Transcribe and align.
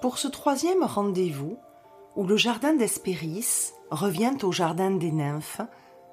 Pour 0.00 0.16
ce 0.16 0.28
troisième 0.28 0.82
rendez-vous, 0.82 1.58
où 2.16 2.26
le 2.26 2.38
jardin 2.38 2.72
d'Hespéris 2.72 3.72
revient 3.90 4.36
au 4.42 4.50
jardin 4.50 4.90
des 4.90 5.12
nymphes, 5.12 5.60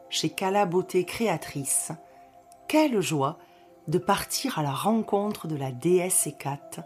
chez 0.09 0.29
Cala 0.29 0.65
Beauté 0.65 1.05
Créatrice, 1.05 1.93
quelle 2.67 2.99
joie 2.99 3.37
de 3.87 3.97
partir 3.97 4.59
à 4.59 4.63
la 4.63 4.73
rencontre 4.73 5.47
de 5.47 5.55
la 5.55 5.71
déesse 5.71 6.27
Hécate 6.27 6.81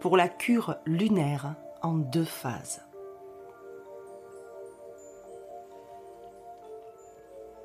pour 0.00 0.16
la 0.16 0.28
cure 0.28 0.76
lunaire 0.86 1.54
en 1.82 1.92
deux 1.92 2.24
phases. 2.24 2.82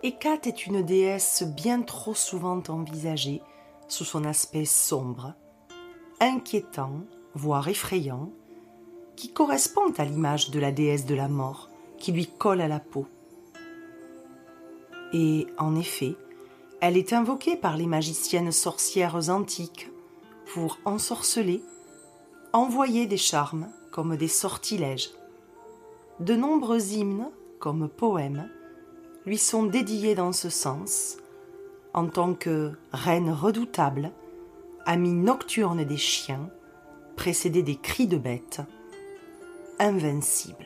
Hécate 0.03 0.45
est 0.45 0.67
une 0.67 0.83
déesse 0.83 1.43
bien 1.43 1.81
trop 1.83 2.13
souvent 2.13 2.61
envisagée 2.67 3.41
sous 3.87 4.03
son 4.03 4.25
aspect 4.25 4.65
sombre, 4.65 5.35
inquiétant, 6.19 6.99
voire 7.33 7.69
effrayant, 7.69 8.29
qui 9.17 9.29
correspond 9.29 9.91
à 9.97 10.05
l'image 10.05 10.51
de 10.51 10.59
la 10.59 10.71
déesse 10.71 11.05
de 11.05 11.15
la 11.15 11.27
mort 11.27 11.69
qui 11.97 12.13
lui 12.13 12.27
colle 12.27 12.61
à 12.61 12.67
la 12.67 12.79
peau. 12.79 13.05
Et 15.11 15.47
en 15.57 15.75
effet, 15.75 16.15
elle 16.79 16.95
est 16.95 17.11
invoquée 17.11 17.57
par 17.57 17.75
les 17.75 17.87
magiciennes 17.87 18.51
sorcières 18.51 19.29
antiques 19.29 19.89
pour 20.53 20.77
ensorceler, 20.85 21.63
envoyer 22.53 23.07
des 23.07 23.17
charmes 23.17 23.67
comme 23.91 24.15
des 24.15 24.27
sortilèges. 24.27 25.09
De 26.19 26.35
nombreux 26.35 26.93
hymnes, 26.93 27.29
comme 27.59 27.89
poèmes, 27.89 28.49
lui 29.25 29.37
sont 29.37 29.63
dédiés 29.63 30.13
dans 30.15 30.31
ce 30.31 30.49
sens, 30.49 31.17
en 31.93 32.07
tant 32.07 32.33
que 32.33 32.73
reine 32.93 33.31
redoutable, 33.31 34.11
amie 34.85 35.13
nocturne 35.13 35.83
des 35.83 35.97
chiens, 35.97 36.49
précédée 37.15 37.63
des 37.63 37.75
cris 37.75 38.07
de 38.07 38.17
bêtes, 38.17 38.61
invincible. 39.79 40.65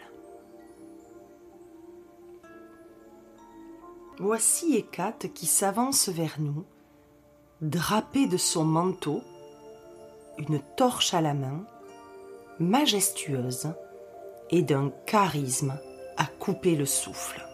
Voici 4.19 4.75
Hécate 4.75 5.33
qui 5.33 5.45
s'avance 5.45 6.09
vers 6.09 6.39
nous, 6.39 6.65
drapée 7.61 8.27
de 8.27 8.37
son 8.37 8.63
manteau, 8.63 9.21
une 10.37 10.59
torche 10.77 11.13
à 11.13 11.21
la 11.21 11.33
main, 11.33 11.65
majestueuse 12.59 13.73
et 14.49 14.61
d'un 14.61 14.91
charisme 15.05 15.77
à 16.17 16.25
couper 16.25 16.75
le 16.75 16.85
souffle. 16.85 17.45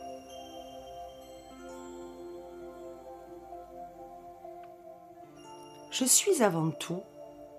Je 5.92 6.06
suis 6.06 6.44
avant 6.44 6.70
tout 6.70 7.02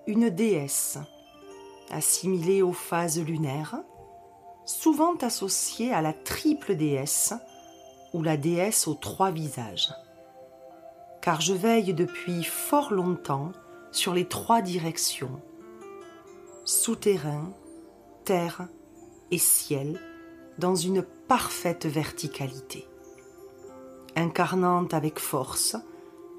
une 0.07 0.29
déesse, 0.29 0.97
assimilée 1.91 2.61
aux 2.61 2.73
phases 2.73 3.19
lunaires, 3.19 3.81
souvent 4.69 5.15
associée 5.15 5.91
à 5.91 6.01
la 6.01 6.13
triple 6.13 6.75
déesse 6.75 7.33
ou 8.13 8.21
la 8.21 8.37
déesse 8.37 8.87
aux 8.87 8.93
trois 8.93 9.31
visages. 9.31 9.91
Car 11.21 11.41
je 11.41 11.53
veille 11.53 11.95
depuis 11.95 12.43
fort 12.43 12.93
longtemps 12.93 13.51
sur 13.91 14.13
les 14.13 14.25
trois 14.25 14.61
directions, 14.61 15.41
souterrain, 16.65 17.51
terre 18.25 18.67
et 19.31 19.39
ciel, 19.39 19.99
dans 20.59 20.75
une 20.75 21.01
parfaite 21.01 21.87
verticalité, 21.87 22.87
incarnant 24.15 24.85
avec 24.91 25.17
force 25.17 25.77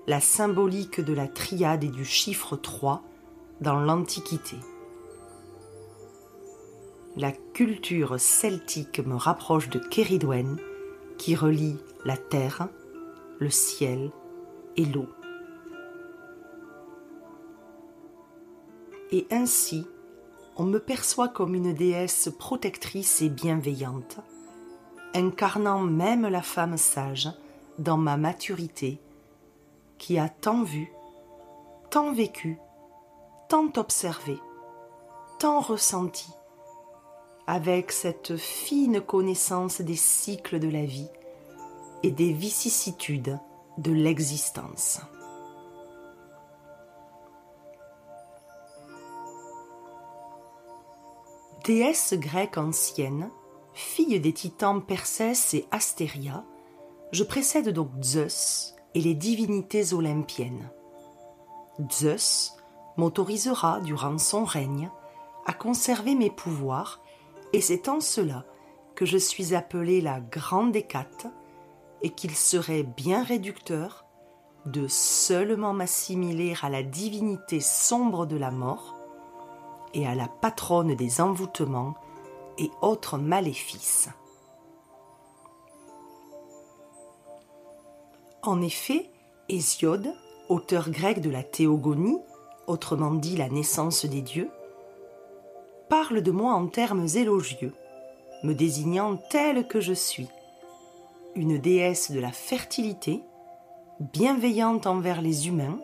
la 0.06 0.20
symbolique 0.20 1.00
de 1.00 1.12
la 1.12 1.26
triade 1.26 1.82
et 1.82 1.88
du 1.88 2.04
chiffre 2.04 2.56
3 2.56 3.02
dans 3.60 3.80
l'Antiquité. 3.80 4.56
La 7.16 7.32
culture 7.32 8.20
celtique 8.20 9.00
me 9.00 9.16
rapproche 9.16 9.68
de 9.68 9.80
Kéridwen 9.80 10.58
qui 11.18 11.34
relie 11.34 11.76
la 12.04 12.16
terre, 12.16 12.68
le 13.40 13.50
ciel 13.50 14.12
et 14.76 14.84
l'eau. 14.84 15.08
Et 19.10 19.26
ainsi, 19.32 19.88
on 20.56 20.64
me 20.64 20.78
perçoit 20.78 21.28
comme 21.28 21.56
une 21.56 21.72
déesse 21.72 22.30
protectrice 22.38 23.22
et 23.22 23.28
bienveillante, 23.28 24.20
incarnant 25.12 25.80
même 25.80 26.28
la 26.28 26.42
femme 26.42 26.76
sage 26.76 27.28
dans 27.80 27.96
ma 27.96 28.16
maturité, 28.16 29.00
qui 29.98 30.16
a 30.16 30.28
tant 30.28 30.62
vu, 30.62 30.92
tant 31.90 32.12
vécu, 32.12 32.56
tant 33.48 33.72
observé, 33.76 34.38
tant 35.40 35.60
ressenti, 35.60 36.30
avec 37.46 37.92
cette 37.92 38.36
fine 38.36 39.00
connaissance 39.00 39.80
des 39.80 39.96
cycles 39.96 40.58
de 40.58 40.68
la 40.68 40.84
vie 40.84 41.08
et 42.02 42.10
des 42.10 42.32
vicissitudes 42.32 43.38
de 43.78 43.92
l'existence. 43.92 45.00
Déesse 51.64 52.14
grecque 52.14 52.56
ancienne, 52.56 53.30
fille 53.74 54.18
des 54.18 54.32
titans 54.32 54.82
Persès 54.82 55.34
et 55.52 55.66
Astéria, 55.70 56.44
je 57.12 57.22
précède 57.22 57.68
donc 57.68 57.90
Zeus 58.02 58.74
et 58.94 59.00
les 59.00 59.14
divinités 59.14 59.92
olympiennes. 59.92 60.70
Zeus 61.90 62.56
m'autorisera 62.96 63.80
durant 63.80 64.18
son 64.18 64.44
règne 64.44 64.90
à 65.46 65.52
conserver 65.52 66.14
mes 66.14 66.30
pouvoirs 66.30 67.00
et 67.52 67.60
c'est 67.60 67.88
en 67.88 68.00
cela 68.00 68.44
que 68.94 69.06
je 69.06 69.18
suis 69.18 69.54
appelée 69.54 70.00
la 70.00 70.20
grande 70.20 70.76
Hécate, 70.76 71.26
et 72.02 72.10
qu'il 72.10 72.34
serait 72.34 72.82
bien 72.82 73.22
réducteur 73.22 74.06
de 74.66 74.88
seulement 74.88 75.72
m'assimiler 75.72 76.54
à 76.62 76.68
la 76.68 76.82
divinité 76.82 77.60
sombre 77.60 78.26
de 78.26 78.36
la 78.36 78.50
mort 78.50 78.96
et 79.94 80.06
à 80.06 80.14
la 80.14 80.28
patronne 80.28 80.94
des 80.94 81.20
envoûtements 81.20 81.94
et 82.58 82.70
autres 82.82 83.18
maléfices. 83.18 84.08
En 88.42 88.62
effet, 88.62 89.10
Hésiode, 89.48 90.14
auteur 90.48 90.90
grec 90.90 91.20
de 91.20 91.30
la 91.30 91.42
théogonie, 91.42 92.18
autrement 92.66 93.12
dit 93.12 93.36
la 93.36 93.48
naissance 93.48 94.04
des 94.06 94.22
dieux, 94.22 94.50
parle 95.90 96.22
de 96.22 96.30
moi 96.30 96.54
en 96.54 96.68
termes 96.68 97.08
élogieux, 97.16 97.74
me 98.44 98.54
désignant 98.54 99.16
telle 99.16 99.66
que 99.66 99.80
je 99.80 99.92
suis, 99.92 100.28
une 101.34 101.58
déesse 101.58 102.12
de 102.12 102.20
la 102.20 102.30
fertilité, 102.30 103.24
bienveillante 103.98 104.86
envers 104.86 105.20
les 105.20 105.48
humains, 105.48 105.80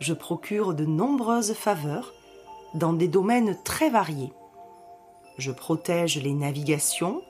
je 0.00 0.14
procure 0.14 0.72
de 0.72 0.86
nombreuses 0.86 1.52
faveurs 1.52 2.14
dans 2.72 2.94
des 2.94 3.06
domaines 3.06 3.56
très 3.64 3.90
variés. 3.90 4.32
Je 5.36 5.52
protège 5.52 6.16
les 6.22 6.32
navigations, 6.32 7.20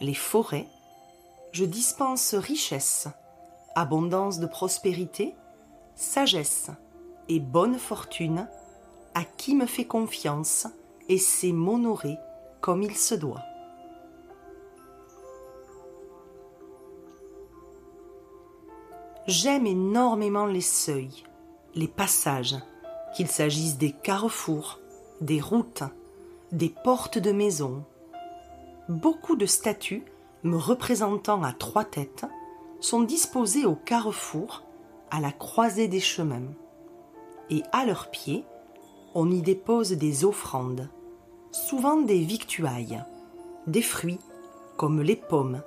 les 0.00 0.14
forêts, 0.14 0.68
je 1.50 1.64
dispense 1.64 2.36
richesse, 2.36 3.08
abondance 3.74 4.38
de 4.38 4.46
prospérité, 4.46 5.34
sagesse 5.96 6.70
et 7.28 7.40
bonne 7.40 7.78
fortune 7.78 8.46
à 9.14 9.24
qui 9.24 9.56
me 9.56 9.66
fait 9.66 9.86
confiance 9.86 10.68
et 11.08 11.18
sait 11.18 11.52
m'honorer 11.52 12.16
comme 12.60 12.82
il 12.82 12.96
se 12.96 13.14
doit. 13.14 13.42
J'aime 19.26 19.66
énormément 19.66 20.46
les 20.46 20.60
seuils, 20.60 21.24
les 21.74 21.88
passages, 21.88 22.56
qu'il 23.14 23.28
s'agisse 23.28 23.78
des 23.78 23.92
carrefours, 23.92 24.80
des 25.20 25.40
routes, 25.40 25.84
des 26.50 26.68
portes 26.68 27.18
de 27.18 27.30
maison. 27.30 27.84
Beaucoup 28.88 29.36
de 29.36 29.46
statues 29.46 30.04
me 30.42 30.56
représentant 30.56 31.42
à 31.42 31.52
trois 31.52 31.84
têtes 31.84 32.26
sont 32.80 33.02
disposées 33.02 33.64
au 33.64 33.76
carrefour, 33.76 34.64
à 35.10 35.20
la 35.20 35.30
croisée 35.30 35.86
des 35.86 36.00
chemins, 36.00 36.52
et 37.48 37.62
à 37.70 37.84
leurs 37.84 38.10
pieds, 38.10 38.44
on 39.14 39.30
y 39.30 39.42
dépose 39.42 39.92
des 39.92 40.24
offrandes, 40.24 40.88
souvent 41.50 42.00
des 42.00 42.20
victuailles, 42.20 43.02
des 43.66 43.82
fruits 43.82 44.20
comme 44.76 45.02
les 45.02 45.16
pommes. 45.16 45.62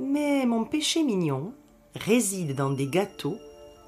Mais 0.00 0.44
mon 0.46 0.64
péché 0.64 1.02
mignon 1.02 1.52
réside 1.94 2.54
dans 2.54 2.70
des 2.70 2.86
gâteaux 2.86 3.36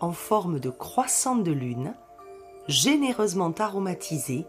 en 0.01 0.13
forme 0.13 0.61
de 0.61 0.71
croissants 0.71 1.37
de 1.37 1.53
lune, 1.53 1.95
généreusement 2.69 3.53
aromatisés 3.59 4.47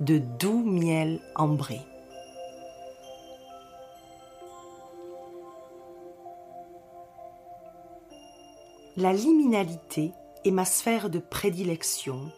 de 0.00 0.18
doux 0.18 0.62
miel 0.64 1.20
ambré. 1.36 1.80
La 8.96 9.12
liminalité 9.12 10.12
est 10.44 10.50
ma 10.52 10.64
sphère 10.64 11.10
de 11.10 11.18
prédilection 11.18 12.30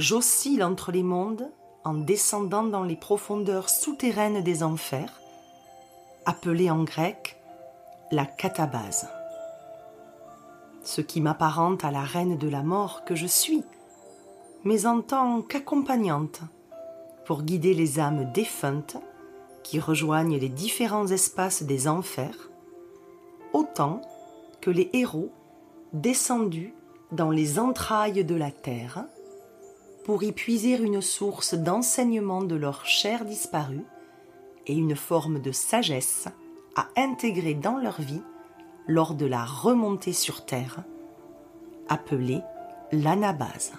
J'oscille 0.00 0.64
entre 0.64 0.92
les 0.92 1.02
mondes 1.02 1.50
en 1.84 1.92
descendant 1.92 2.62
dans 2.62 2.84
les 2.84 2.96
profondeurs 2.96 3.68
souterraines 3.68 4.42
des 4.42 4.62
enfers, 4.62 5.20
appelée 6.24 6.70
en 6.70 6.84
grec 6.84 7.38
la 8.10 8.24
catabase. 8.24 9.10
Ce 10.82 11.02
qui 11.02 11.20
m'apparente 11.20 11.84
à 11.84 11.90
la 11.90 12.00
reine 12.00 12.38
de 12.38 12.48
la 12.48 12.62
mort 12.62 13.04
que 13.04 13.14
je 13.14 13.26
suis, 13.26 13.62
mais 14.64 14.86
en 14.86 15.02
tant 15.02 15.42
qu'accompagnante, 15.42 16.40
pour 17.26 17.42
guider 17.42 17.74
les 17.74 18.00
âmes 18.00 18.32
défuntes 18.32 18.96
qui 19.62 19.80
rejoignent 19.80 20.38
les 20.38 20.48
différents 20.48 21.08
espaces 21.08 21.62
des 21.62 21.88
enfers, 21.88 22.48
autant 23.52 24.00
que 24.62 24.70
les 24.70 24.88
héros 24.94 25.30
descendus 25.92 26.72
dans 27.12 27.30
les 27.30 27.58
entrailles 27.58 28.24
de 28.24 28.34
la 28.34 28.50
terre 28.50 29.04
pour 30.04 30.22
y 30.22 30.32
puiser 30.32 30.76
une 30.76 31.00
source 31.00 31.54
d'enseignement 31.54 32.42
de 32.42 32.56
leur 32.56 32.86
chair 32.86 33.24
disparue 33.24 33.84
et 34.66 34.74
une 34.74 34.96
forme 34.96 35.40
de 35.40 35.52
sagesse 35.52 36.28
à 36.76 36.88
intégrer 36.96 37.54
dans 37.54 37.76
leur 37.76 38.00
vie 38.00 38.22
lors 38.86 39.14
de 39.14 39.26
la 39.26 39.44
remontée 39.44 40.12
sur 40.12 40.44
terre, 40.44 40.84
appelée 41.88 42.40
l'anabase. 42.92 43.72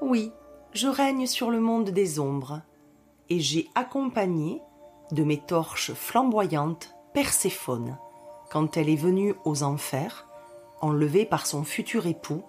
Oui, 0.00 0.32
je 0.72 0.88
règne 0.88 1.26
sur 1.26 1.50
le 1.50 1.60
monde 1.60 1.90
des 1.90 2.18
ombres, 2.18 2.60
et 3.30 3.40
j'ai 3.40 3.68
accompagné 3.74 4.60
de 5.12 5.22
mes 5.22 5.38
torches 5.38 5.92
flamboyantes 5.92 6.94
Perséphone, 7.14 7.98
quand 8.52 8.76
elle 8.76 8.90
est 8.90 8.96
venue 8.96 9.34
aux 9.46 9.62
enfers, 9.62 10.28
enlevée 10.82 11.24
par 11.24 11.46
son 11.46 11.64
futur 11.64 12.06
époux, 12.06 12.42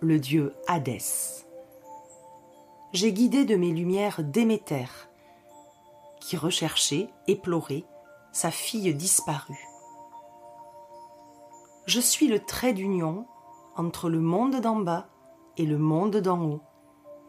le 0.00 0.18
dieu 0.18 0.54
Hadès. 0.66 1.44
J'ai 2.94 3.12
guidé 3.12 3.44
de 3.44 3.56
mes 3.56 3.70
lumières 3.70 4.24
Déméter, 4.24 4.86
qui 6.18 6.38
recherchait, 6.38 7.10
éplorée, 7.28 7.84
sa 8.32 8.50
fille 8.50 8.94
disparue. 8.94 9.68
Je 11.84 12.00
suis 12.00 12.26
le 12.26 12.40
trait 12.40 12.72
d'union 12.72 13.26
entre 13.76 14.08
le 14.08 14.20
monde 14.20 14.62
d'en 14.62 14.76
bas 14.76 15.08
et 15.58 15.66
le 15.66 15.76
monde 15.76 16.16
d'en 16.16 16.42
haut, 16.42 16.62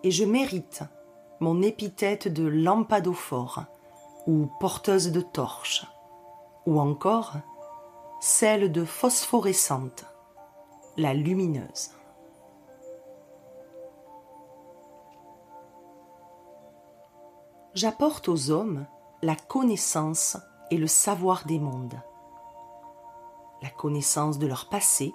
et 0.04 0.12
je 0.12 0.24
mérite 0.24 0.84
mon 1.42 1.62
épithète 1.62 2.30
de 2.30 2.48
lampadophore 2.48 3.66
ou 4.26 4.48
porteuse 4.62 5.12
de 5.12 5.20
torches, 5.20 5.86
ou 6.66 6.80
encore 6.80 7.34
celle 8.24 8.72
de 8.72 8.86
phosphorescente, 8.86 10.06
la 10.96 11.16
lumineuse. 11.16 11.90
J'apporte 17.74 18.30
aux 18.30 18.52
hommes 18.52 18.86
la 19.24 19.36
connaissance 19.36 20.38
et 20.70 20.78
le 20.78 20.86
savoir 20.86 21.48
des 21.48 21.58
mondes, 21.58 22.00
la 23.64 23.72
connaissance 23.72 24.38
de 24.38 24.46
leur 24.46 24.70
passé, 24.70 25.14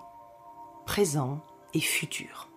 présent 0.85 1.39
et 1.75 1.81
futur. 1.81 2.51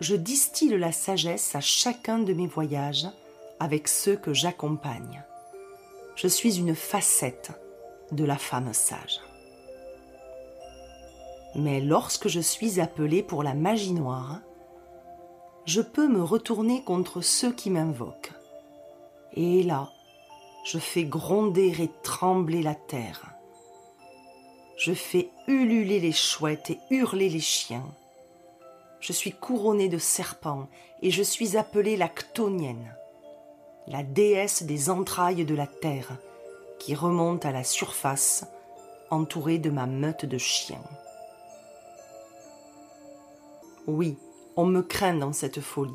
Je 0.00 0.16
distille 0.16 0.78
la 0.78 0.90
sagesse 0.90 1.54
à 1.54 1.60
chacun 1.60 2.18
de 2.18 2.32
mes 2.32 2.46
voyages 2.46 3.08
avec 3.60 3.88
ceux 3.88 4.16
que 4.16 4.32
j'accompagne. 4.32 5.22
Je 6.14 6.28
suis 6.28 6.58
une 6.58 6.74
facette 6.74 7.52
de 8.10 8.24
la 8.24 8.36
femme 8.36 8.72
sage. 8.74 9.20
Mais 11.54 11.80
lorsque 11.80 12.28
je 12.28 12.40
suis 12.40 12.80
appelée 12.80 13.22
pour 13.22 13.42
la 13.42 13.54
magie 13.54 13.92
noire, 13.92 14.40
je 15.64 15.80
peux 15.80 16.08
me 16.08 16.22
retourner 16.22 16.82
contre 16.82 17.20
ceux 17.20 17.52
qui 17.52 17.70
m'invoquent. 17.70 18.32
Et 19.34 19.62
là, 19.62 19.90
je 20.64 20.78
fais 20.78 21.04
gronder 21.04 21.82
et 21.82 21.90
trembler 22.02 22.62
la 22.62 22.74
terre. 22.74 23.34
Je 24.76 24.92
fais 24.92 25.30
ululer 25.46 26.00
les 26.00 26.12
chouettes 26.12 26.70
et 26.70 26.78
hurler 26.90 27.28
les 27.28 27.40
chiens. 27.40 27.86
Je 29.00 29.12
suis 29.12 29.32
couronnée 29.32 29.88
de 29.88 29.98
serpents 29.98 30.68
et 31.00 31.10
je 31.10 31.22
suis 31.22 31.56
appelée 31.56 31.96
la 31.96 32.08
Ctonienne 32.08 32.94
la 33.86 34.02
déesse 34.02 34.62
des 34.62 34.90
entrailles 34.90 35.44
de 35.44 35.54
la 35.54 35.66
terre, 35.66 36.16
qui 36.78 36.94
remonte 36.94 37.44
à 37.44 37.52
la 37.52 37.64
surface, 37.64 38.44
entourée 39.10 39.58
de 39.58 39.70
ma 39.70 39.86
meute 39.86 40.24
de 40.24 40.38
chiens. 40.38 40.82
Oui, 43.86 44.16
on 44.56 44.64
me 44.64 44.82
craint 44.82 45.14
dans 45.14 45.32
cette 45.32 45.60
folie, 45.60 45.92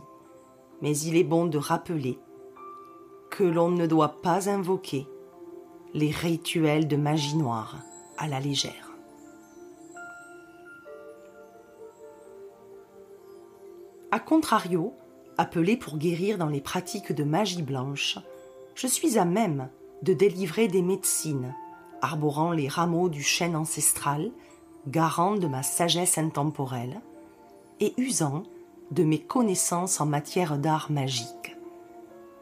mais 0.82 0.98
il 0.98 1.16
est 1.16 1.24
bon 1.24 1.46
de 1.46 1.58
rappeler 1.58 2.20
que 3.30 3.44
l'on 3.44 3.70
ne 3.70 3.88
doit 3.88 4.22
pas 4.22 4.50
invoquer 4.50 5.08
les 5.94 6.12
rituels 6.12 6.88
de 6.88 6.96
magie 6.96 7.38
noire 7.38 7.78
à 8.18 8.28
la 8.28 8.40
légère. 8.40 8.92
A 14.12 14.20
contrario, 14.20 14.94
appelé 15.38 15.78
pour 15.78 15.98
guérir 15.98 16.38
dans 16.38 16.48
les 16.48 16.62
pratiques 16.62 17.12
de 17.12 17.24
magie 17.24 17.62
blanche, 17.62 18.20
je 18.76 18.88
suis 18.88 19.18
à 19.18 19.26
même 19.26 19.70
de 20.04 20.14
délivrer 20.14 20.68
des 20.68 20.82
médecines, 20.82 21.54
arborant 22.02 22.52
les 22.52 22.68
rameaux 22.68 23.10
du 23.10 23.24
chêne 23.24 23.56
ancestral, 23.56 24.32
garant 24.88 25.36
de 25.36 25.48
ma 25.48 25.64
sagesse 25.64 26.18
intemporelle, 26.18 27.02
et 27.80 27.94
usant 27.98 28.44
de 28.92 29.04
mes 29.04 29.20
connaissances 29.20 30.00
en 30.00 30.06
matière 30.06 30.58
d'art 30.58 30.92
magique, 30.92 31.58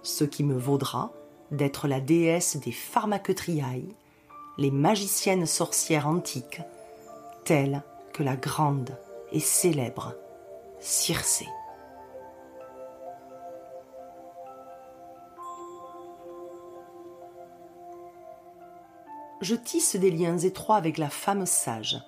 ce 0.03 0.23
qui 0.23 0.43
me 0.43 0.57
vaudra 0.57 1.11
d'être 1.51 1.87
la 1.87 1.99
déesse 1.99 2.57
des 2.57 2.71
pharmaquetriailles, 2.71 3.95
les 4.57 4.71
magiciennes 4.71 5.45
sorcières 5.45 6.07
antiques, 6.07 6.61
telles 7.43 7.83
que 8.13 8.23
la 8.23 8.35
grande 8.35 8.97
et 9.31 9.39
célèbre 9.39 10.15
Circé. 10.79 11.47
Je 19.45 19.53
tisse 19.53 19.95
des 19.95 20.09
liens 20.09 20.39
étroits 20.39 20.75
avec 20.75 20.97
la 20.97 21.11
femme 21.11 21.45
sage, 21.45 22.01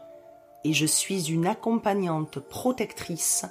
et 0.64 0.74
je 0.74 0.88
suis 0.88 1.32
une 1.32 1.46
accompagnante 1.46 2.40
protectrice 2.40 3.46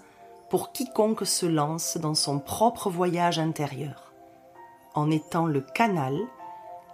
pour 0.51 0.73
quiconque 0.73 1.25
se 1.25 1.47
lance 1.47 1.97
dans 1.97 2.17
son 2.17 2.41
propre 2.41 2.91
voyage 2.91 3.39
intérieur, 3.39 4.13
en 4.95 5.09
étant 5.09 5.47
le 5.47 5.61
canal 5.61 6.19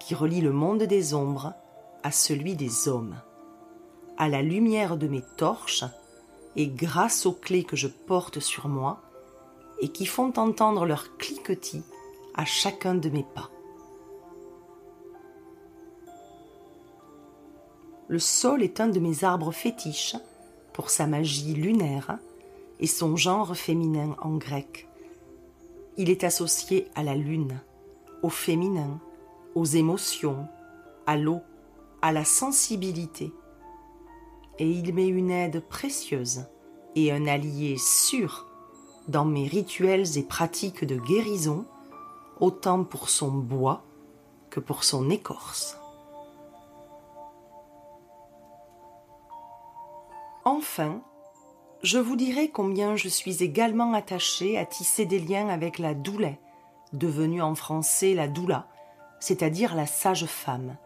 qui 0.01 0.15
relie 0.15 0.43
le 0.43 0.53
monde 0.53 0.83
des 0.83 1.15
ombres 1.15 1.55
à 2.03 2.13
celui 2.13 2.57
des 2.57 2.89
hommes. 2.89 3.17
À 4.19 4.29
la 4.29 4.43
lumière 4.43 4.99
de 4.99 5.09
mes 5.09 5.23
torches, 5.39 5.85
et 6.57 6.69
grâce 6.69 7.25
aux 7.25 7.33
clés 7.33 7.65
que 7.65 7.77
je 7.77 7.89
porte 7.89 8.39
sur 8.39 8.69
moi, 8.69 9.01
et 9.81 9.89
qui 9.89 10.05
font 10.05 10.35
entendre 10.37 10.85
leur 10.85 11.17
cliquetis 11.17 11.85
à 12.35 12.45
chacun 12.45 12.95
de 12.95 13.09
mes 13.09 13.25
pas. 13.35 13.52
Le 18.13 18.19
sol 18.19 18.63
est 18.63 18.79
un 18.79 18.89
de 18.89 19.01
mes 19.01 19.25
arbres 19.25 19.53
fétiches 19.53 20.17
pour 20.75 20.91
sa 20.91 21.07
magie 21.07 21.55
lunaire 21.55 22.19
et 22.79 22.87
son 22.87 23.17
genre 23.17 23.57
féminin 23.57 24.17
en 24.21 24.37
grec. 24.37 24.87
Il 25.97 26.11
est 26.11 26.23
associé 26.23 26.89
à 26.95 27.03
la 27.05 27.15
lune, 27.15 27.59
au 28.23 28.29
féminin, 28.29 29.01
aux 29.55 29.65
émotions, 29.65 30.47
à 31.07 31.17
l'eau, 31.17 31.41
à 32.03 32.13
la 32.13 32.27
sensibilité. 32.27 33.33
Et 34.59 34.69
il 34.69 34.93
m'est 34.93 35.09
une 35.09 35.31
aide 35.31 35.67
précieuse 35.67 36.45
et 36.95 37.13
un 37.13 37.27
allié 37.27 37.79
sûr 37.79 38.47
dans 39.09 39.25
mes 39.25 39.49
rituels 39.49 40.19
et 40.19 40.23
pratiques 40.23 40.85
de 40.85 40.97
guérison, 40.97 41.65
autant 42.41 42.85
pour 42.85 43.09
son 43.09 43.31
bois 43.31 43.83
que 44.51 44.61
pour 44.61 44.85
son 44.85 45.09
écorce. 45.09 45.79
Enfin, 50.45 51.03
je 51.83 51.99
vous 51.99 52.17
dirai 52.17 52.51
combien 52.51 52.97
je 52.97 53.09
suis 53.09 53.43
également 53.45 53.93
attachée 53.93 54.59
à 54.59 54.67
tisser 54.67 55.07
des 55.07 55.21
liens 55.21 55.49
avec 55.49 55.79
la 55.79 55.95
doulet, 55.95 56.41
devenue 56.93 57.43
en 57.43 57.55
français 57.55 58.15
la 58.15 58.27
doula, 58.27 58.67
c'est-à-dire 59.21 59.75
la 59.77 59.87
sage-femme, 59.87 60.77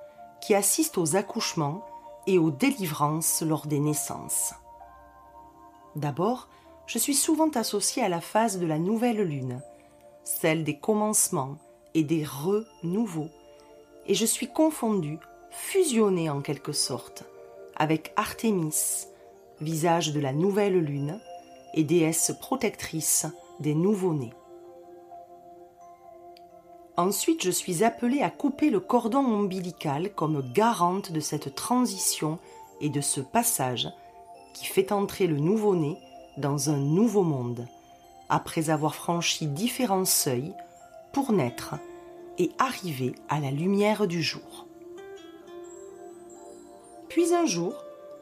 qui 0.40 0.54
assiste 0.54 0.98
aux 0.98 1.16
accouchements 1.16 1.84
et 2.26 2.38
aux 2.38 2.50
délivrances 2.50 3.42
lors 3.42 3.66
des 3.66 3.80
naissances. 3.80 4.52
D'abord, 5.94 6.48
je 6.86 6.98
suis 6.98 7.14
souvent 7.14 7.50
associée 7.50 8.02
à 8.02 8.10
la 8.10 8.20
phase 8.20 8.58
de 8.58 8.66
la 8.66 8.78
nouvelle 8.78 9.22
lune, 9.22 9.62
celle 10.22 10.64
des 10.64 10.78
commencements 10.78 11.56
et 11.94 12.04
des 12.04 12.24
renouveaux, 12.24 13.30
et 14.06 14.14
je 14.14 14.26
suis 14.26 14.48
confondue, 14.48 15.18
fusionnée 15.50 16.28
en 16.28 16.42
quelque 16.42 16.72
sorte, 16.72 17.24
avec 17.74 18.12
Artémis, 18.16 19.06
visage 19.60 20.12
de 20.12 20.20
la 20.20 20.32
nouvelle 20.32 20.78
lune 20.78 21.20
et 21.74 21.84
déesse 21.84 22.32
protectrice 22.40 23.26
des 23.60 23.74
nouveau-nés. 23.74 24.32
Ensuite, 26.96 27.42
je 27.42 27.50
suis 27.50 27.84
appelée 27.84 28.22
à 28.22 28.30
couper 28.30 28.70
le 28.70 28.80
cordon 28.80 29.18
ombilical 29.18 30.10
comme 30.14 30.50
garante 30.52 31.12
de 31.12 31.20
cette 31.20 31.54
transition 31.54 32.38
et 32.80 32.88
de 32.88 33.02
ce 33.02 33.20
passage 33.20 33.88
qui 34.54 34.64
fait 34.64 34.92
entrer 34.92 35.26
le 35.26 35.38
nouveau-né 35.38 35.98
dans 36.38 36.70
un 36.70 36.78
nouveau 36.78 37.22
monde, 37.22 37.66
après 38.30 38.70
avoir 38.70 38.94
franchi 38.94 39.46
différents 39.46 40.06
seuils 40.06 40.54
pour 41.12 41.32
naître 41.32 41.74
et 42.38 42.50
arriver 42.58 43.14
à 43.28 43.40
la 43.40 43.50
lumière 43.50 44.06
du 44.06 44.22
jour. 44.22 44.66
Puis 47.08 47.34
un 47.34 47.46
jour, 47.46 47.74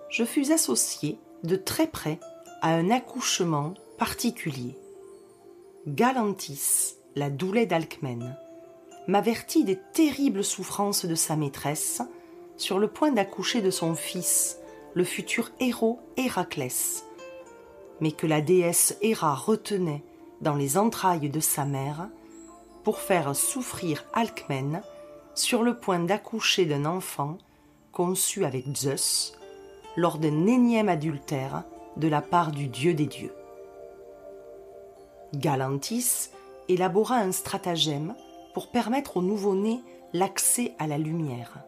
je 0.09 0.25
fus 0.25 0.53
associée 0.53 1.19
de 1.45 1.57
très 1.57 1.87
près 1.87 2.19
à 2.63 2.75
un 2.75 2.91
accouchement 2.91 3.75
particulier. 3.99 4.77
Galantis, 5.87 6.97
la 7.15 7.31
doulet 7.31 7.67
d'Alcmène, 7.67 8.37
m'avertit 9.07 9.65
des 9.65 9.79
terribles 9.93 10.43
souffrances 10.43 11.05
de 11.05 11.15
sa 11.15 11.37
maîtresse 11.37 12.01
sur 12.57 12.79
le 12.79 12.89
point 12.89 13.13
d'accoucher 13.13 13.61
de 13.61 13.71
son 13.71 13.95
fils, 13.95 14.59
le 14.95 15.05
futur 15.05 15.51
héros 15.61 16.01
Héraclès, 16.17 17.05
mais 18.01 18.13
que 18.13 18.27
la 18.27 18.41
déesse 18.41 18.97
Héra 19.03 19.35
retenait 19.35 20.03
dans 20.41 20.55
les 20.55 20.79
entrailles 20.79 21.29
de 21.29 21.41
sa 21.41 21.67
mère 21.67 22.09
pour 22.83 22.99
faire 22.99 23.37
souffrir 23.37 24.05
Alcmène 24.15 24.83
sur 25.35 25.63
le 25.63 25.77
point 25.77 25.99
d'accoucher 25.99 26.65
d'un 26.65 26.87
enfant 26.87 27.37
conçu 27.93 28.45
avec 28.45 28.75
Zeus 28.75 29.35
lors 29.97 30.19
d'un 30.19 30.47
énième 30.47 30.89
adultère 30.89 31.65
de 31.97 32.09
la 32.09 32.21
part 32.21 32.51
du 32.51 32.67
dieu 32.67 32.95
des 32.95 33.07
dieux. 33.07 33.35
Galantis 35.35 36.31
élabora 36.69 37.17
un 37.17 37.33
stratagème 37.33 38.15
pour 38.53 38.69
permettre 38.69 39.17
au 39.19 39.23
nouveau-né 39.23 39.81
l'accès 40.13 40.75
à 40.79 40.87
la 40.87 40.99
lumière, 40.99 41.59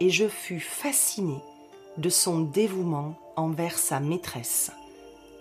et 0.00 0.10
je 0.10 0.28
fus 0.28 0.60
fasciné 0.60 1.38
de 1.98 2.08
son 2.08 2.40
dévouement 2.40 3.14
envers 3.36 3.78
sa 3.78 4.00
maîtresse, 4.00 4.70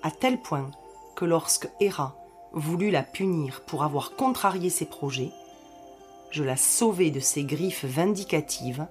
à 0.03 0.11
tel 0.11 0.41
point 0.41 0.71
que 1.15 1.25
lorsque 1.25 1.69
Héra 1.79 2.17
voulut 2.51 2.91
la 2.91 3.03
punir 3.03 3.61
pour 3.65 3.83
avoir 3.83 4.15
contrarié 4.15 4.69
ses 4.69 4.85
projets, 4.85 5.31
je 6.31 6.43
la 6.43 6.57
sauvai 6.57 7.11
de 7.11 7.19
ses 7.19 7.43
griffes 7.43 7.85
vindicatives 7.85 8.87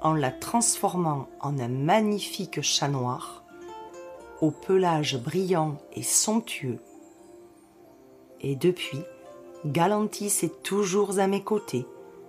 en 0.00 0.14
la 0.14 0.30
transformant 0.30 1.28
en 1.40 1.58
un 1.58 1.68
magnifique 1.68 2.62
chat 2.62 2.88
noir, 2.88 3.42
au 4.40 4.50
pelage 4.50 5.18
brillant 5.18 5.78
et 5.94 6.02
somptueux. 6.02 6.78
Et 8.40 8.54
depuis, 8.54 9.00
Galantis 9.66 10.38
est 10.42 10.62
toujours 10.62 11.18
à 11.18 11.26
mes 11.26 11.42
côtés, 11.42 11.86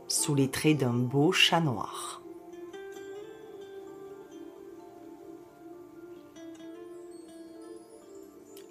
sous 0.08 0.34
les 0.34 0.50
traits 0.50 0.78
d'un 0.78 0.94
beau 0.94 1.32
chat 1.32 1.62
noir. 1.62 2.22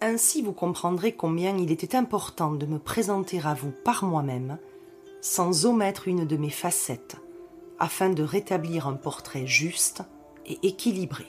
Ainsi 0.01 0.43
vous 0.43 0.53
comprendrez 0.53 1.13
combien 1.13 1.57
il 1.57 1.71
était 1.73 1.97
important 1.97 2.53
de 2.53 2.67
me 2.67 2.79
présenter 2.79 3.41
à 3.45 3.55
vous 3.55 3.73
par 3.85 4.05
moi-même, 4.05 4.59
sans 5.21 5.67
omettre 5.67 6.07
une 6.09 6.25
de 6.25 6.37
mes 6.37 6.51
facettes, 6.51 7.17
afin 7.79 8.11
de 8.11 8.23
rétablir 8.23 8.87
un 8.87 8.95
portrait 8.95 9.47
juste 9.47 10.03
et 10.47 10.59
équilibré. 10.67 11.27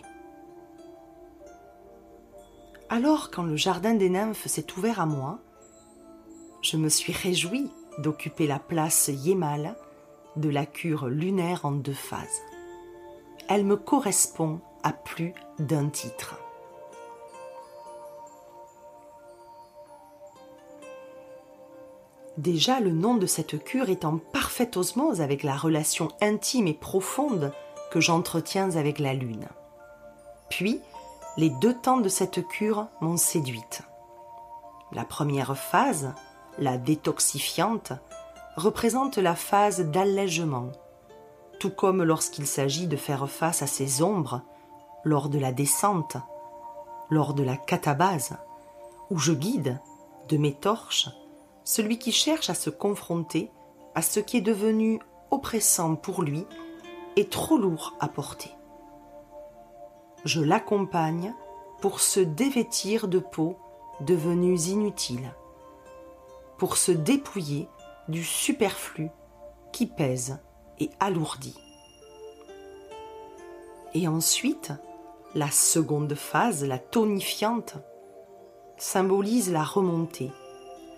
Alors, 2.89 3.29
quand 3.29 3.43
le 3.43 3.55
jardin 3.55 3.93
des 3.93 4.09
nymphes 4.09 4.47
s'est 4.47 4.65
ouvert 4.77 4.99
à 4.99 5.05
moi, 5.05 5.39
je 6.61 6.77
me 6.77 6.89
suis 6.89 7.13
réjouie 7.13 7.69
d'occuper 7.99 8.47
la 8.47 8.59
place 8.59 9.09
Yémal 9.13 9.75
de 10.35 10.49
la 10.49 10.65
cure 10.65 11.07
lunaire 11.07 11.65
en 11.65 11.71
deux 11.71 11.93
phases. 11.93 12.41
Elle 13.47 13.65
me 13.65 13.75
correspond 13.75 14.59
à 14.83 14.93
plus 14.93 15.33
d'un 15.59 15.89
titre. 15.89 16.35
Déjà, 22.39 22.79
le 22.79 22.91
nom 22.91 23.15
de 23.15 23.25
cette 23.25 23.61
cure 23.65 23.89
est 23.89 24.05
en 24.05 24.17
parfaite 24.17 24.77
osmose 24.77 25.19
avec 25.19 25.43
la 25.43 25.57
relation 25.57 26.07
intime 26.21 26.67
et 26.67 26.73
profonde 26.73 27.51
que 27.91 27.99
j'entretiens 27.99 28.77
avec 28.77 28.97
la 28.97 29.13
Lune. 29.13 29.49
Puis, 30.49 30.79
les 31.35 31.49
deux 31.49 31.73
temps 31.73 31.99
de 31.99 32.07
cette 32.07 32.47
cure 32.47 32.87
m'ont 33.01 33.17
séduite. 33.17 33.81
La 34.93 35.03
première 35.03 35.57
phase, 35.57 36.13
la 36.57 36.77
détoxifiante, 36.77 37.91
représente 38.55 39.17
la 39.17 39.35
phase 39.35 39.81
d'allègement, 39.81 40.71
tout 41.59 41.71
comme 41.71 42.03
lorsqu'il 42.03 42.47
s'agit 42.47 42.87
de 42.87 42.95
faire 42.95 43.29
face 43.29 43.63
à 43.63 43.67
ses 43.67 44.01
ombres 44.01 44.43
lors 45.03 45.27
de 45.27 45.39
la 45.39 45.51
descente, 45.51 46.15
lors 47.09 47.33
de 47.33 47.43
la 47.43 47.57
catabase, 47.57 48.37
où 49.09 49.17
je 49.19 49.33
guide 49.33 49.81
de 50.29 50.37
mes 50.37 50.53
torches 50.53 51.09
celui 51.69 51.99
qui 51.99 52.11
cherche 52.11 52.49
à 52.49 52.55
se 52.55 52.71
confronter 52.71 53.51
à 53.93 54.01
ce 54.01 54.19
qui 54.19 54.37
est 54.37 54.41
devenu 54.41 54.99
oppressant 55.29 55.95
pour 55.95 56.23
lui 56.23 56.47
et 57.15 57.27
trop 57.27 57.59
lourd 57.59 57.95
à 57.99 58.07
porter. 58.07 58.49
Je 60.25 60.41
l'accompagne 60.41 61.35
pour 61.79 61.99
se 61.99 62.21
dévêtir 62.21 63.07
de 63.07 63.19
peaux 63.19 63.55
devenues 64.01 64.59
inutiles 64.61 65.31
pour 66.57 66.75
se 66.75 66.91
dépouiller 66.91 67.67
du 68.07 68.23
superflu 68.23 69.11
qui 69.71 69.85
pèse 69.85 70.39
et 70.79 70.89
alourdit. 70.99 71.57
Et 73.93 74.07
ensuite, 74.07 74.73
la 75.35 75.51
seconde 75.51 76.15
phase, 76.15 76.65
la 76.65 76.79
tonifiante, 76.79 77.75
symbolise 78.77 79.51
la 79.51 79.63
remontée, 79.63 80.31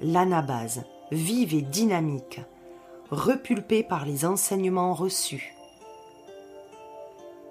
l'anabase, 0.01 0.83
vive 1.11 1.53
et 1.53 1.61
dynamique, 1.61 2.41
repulpée 3.09 3.83
par 3.83 4.05
les 4.05 4.25
enseignements 4.25 4.93
reçus, 4.93 5.53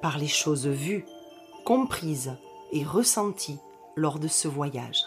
par 0.02 0.19
les 0.19 0.28
choses 0.28 0.66
vues, 0.66 1.04
comprises 1.64 2.37
et 2.73 2.85
ressenties 2.85 3.59
lors 3.97 4.19
de 4.19 4.28
ce 4.28 4.49
voyage. 4.49 5.04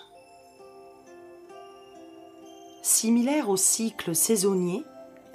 Similaire 2.82 3.50
au 3.50 3.58
cycle 3.58 4.16
saisonnier 4.16 4.84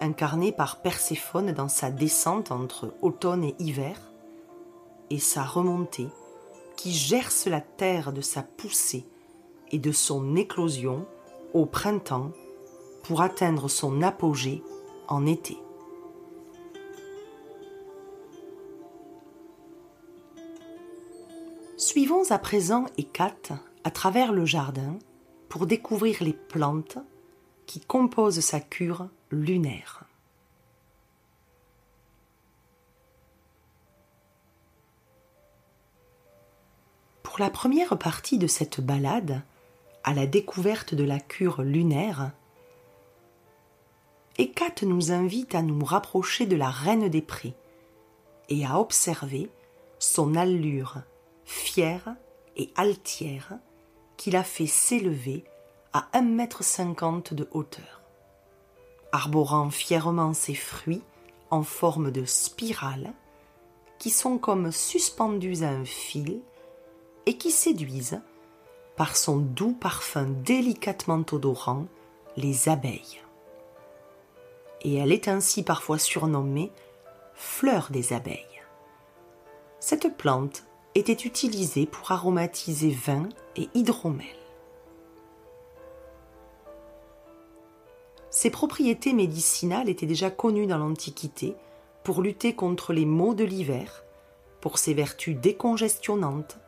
incarné 0.00 0.52
par 0.52 0.80
Perséphone 0.80 1.52
dans 1.52 1.68
sa 1.68 1.90
descente 1.90 2.52
entre 2.52 2.94
automne 3.02 3.44
et 3.44 3.56
hiver, 3.58 4.00
et 5.10 5.18
sa 5.18 5.42
remontée 5.42 6.08
qui 6.76 6.92
gerce 6.92 7.46
la 7.46 7.60
terre 7.60 8.12
de 8.12 8.20
sa 8.20 8.42
poussée 8.42 9.06
et 9.72 9.78
de 9.78 9.90
son 9.90 10.36
éclosion 10.36 11.06
au 11.54 11.66
printemps 11.66 12.32
pour 13.02 13.22
atteindre 13.22 13.68
son 13.68 14.02
apogée 14.02 14.62
en 15.08 15.26
été. 15.26 15.56
Suivons 21.76 22.30
à 22.30 22.38
présent 22.38 22.86
Hécate 22.98 23.52
à 23.84 23.90
travers 23.90 24.32
le 24.32 24.44
jardin 24.44 24.98
pour 25.48 25.66
découvrir 25.66 26.22
les 26.22 26.32
plantes 26.32 26.98
qui 27.66 27.80
compose 27.80 28.40
sa 28.40 28.60
cure 28.60 29.08
lunaire. 29.30 30.04
Pour 37.22 37.38
la 37.38 37.50
première 37.50 37.96
partie 37.96 38.38
de 38.38 38.46
cette 38.46 38.80
balade, 38.80 39.42
à 40.08 40.14
la 40.14 40.26
découverte 40.26 40.94
de 40.94 41.04
la 41.04 41.20
cure 41.20 41.60
lunaire, 41.60 42.32
Hécate 44.38 44.82
nous 44.82 45.12
invite 45.12 45.54
à 45.54 45.60
nous 45.60 45.84
rapprocher 45.84 46.46
de 46.46 46.56
la 46.56 46.70
reine 46.70 47.10
des 47.10 47.20
prés 47.20 47.52
et 48.48 48.64
à 48.64 48.80
observer 48.80 49.50
son 49.98 50.34
allure 50.34 51.02
fière 51.44 52.16
et 52.56 52.70
altière 52.74 53.58
qui 54.16 54.30
la 54.30 54.44
fait 54.44 54.66
s'élever 54.66 55.44
à 55.92 56.08
un 56.14 56.22
mètre 56.22 56.64
cinquante 56.64 57.34
de 57.34 57.46
hauteur. 57.50 58.00
Arborant 59.12 59.68
fièrement 59.68 60.32
ses 60.32 60.54
fruits 60.54 61.02
en 61.50 61.62
forme 61.62 62.10
de 62.12 62.24
spirale, 62.24 63.12
qui 63.98 64.08
sont 64.08 64.38
comme 64.38 64.72
suspendus 64.72 65.64
à 65.64 65.68
un 65.68 65.84
fil 65.84 66.40
et 67.26 67.36
qui 67.36 67.50
séduisent, 67.50 68.22
par 68.98 69.16
son 69.16 69.36
doux 69.36 69.74
parfum 69.74 70.26
délicatement 70.44 71.24
odorant, 71.30 71.86
les 72.36 72.68
abeilles. 72.68 73.22
Et 74.82 74.96
elle 74.96 75.12
est 75.12 75.28
ainsi 75.28 75.62
parfois 75.62 75.98
surnommée 75.98 76.72
fleur 77.32 77.90
des 77.92 78.12
abeilles. 78.12 78.44
Cette 79.78 80.16
plante 80.16 80.64
était 80.96 81.12
utilisé 81.12 81.86
pour 81.86 82.10
aromatiser 82.10 82.90
vin 82.90 83.28
et 83.54 83.68
hydromel. 83.72 84.26
Ses 88.30 88.50
propriétés 88.50 89.12
médicinales 89.12 89.88
étaient 89.88 90.06
déjà 90.06 90.32
connues 90.32 90.66
dans 90.66 90.78
l'Antiquité 90.78 91.54
pour 92.02 92.20
lutter 92.20 92.52
contre 92.52 92.92
les 92.92 93.06
maux 93.06 93.34
de 93.34 93.44
l'hiver, 93.44 94.02
pour 94.60 94.76
ses 94.76 94.92
vertus 94.92 95.36
décongestionnantes, 95.36 96.58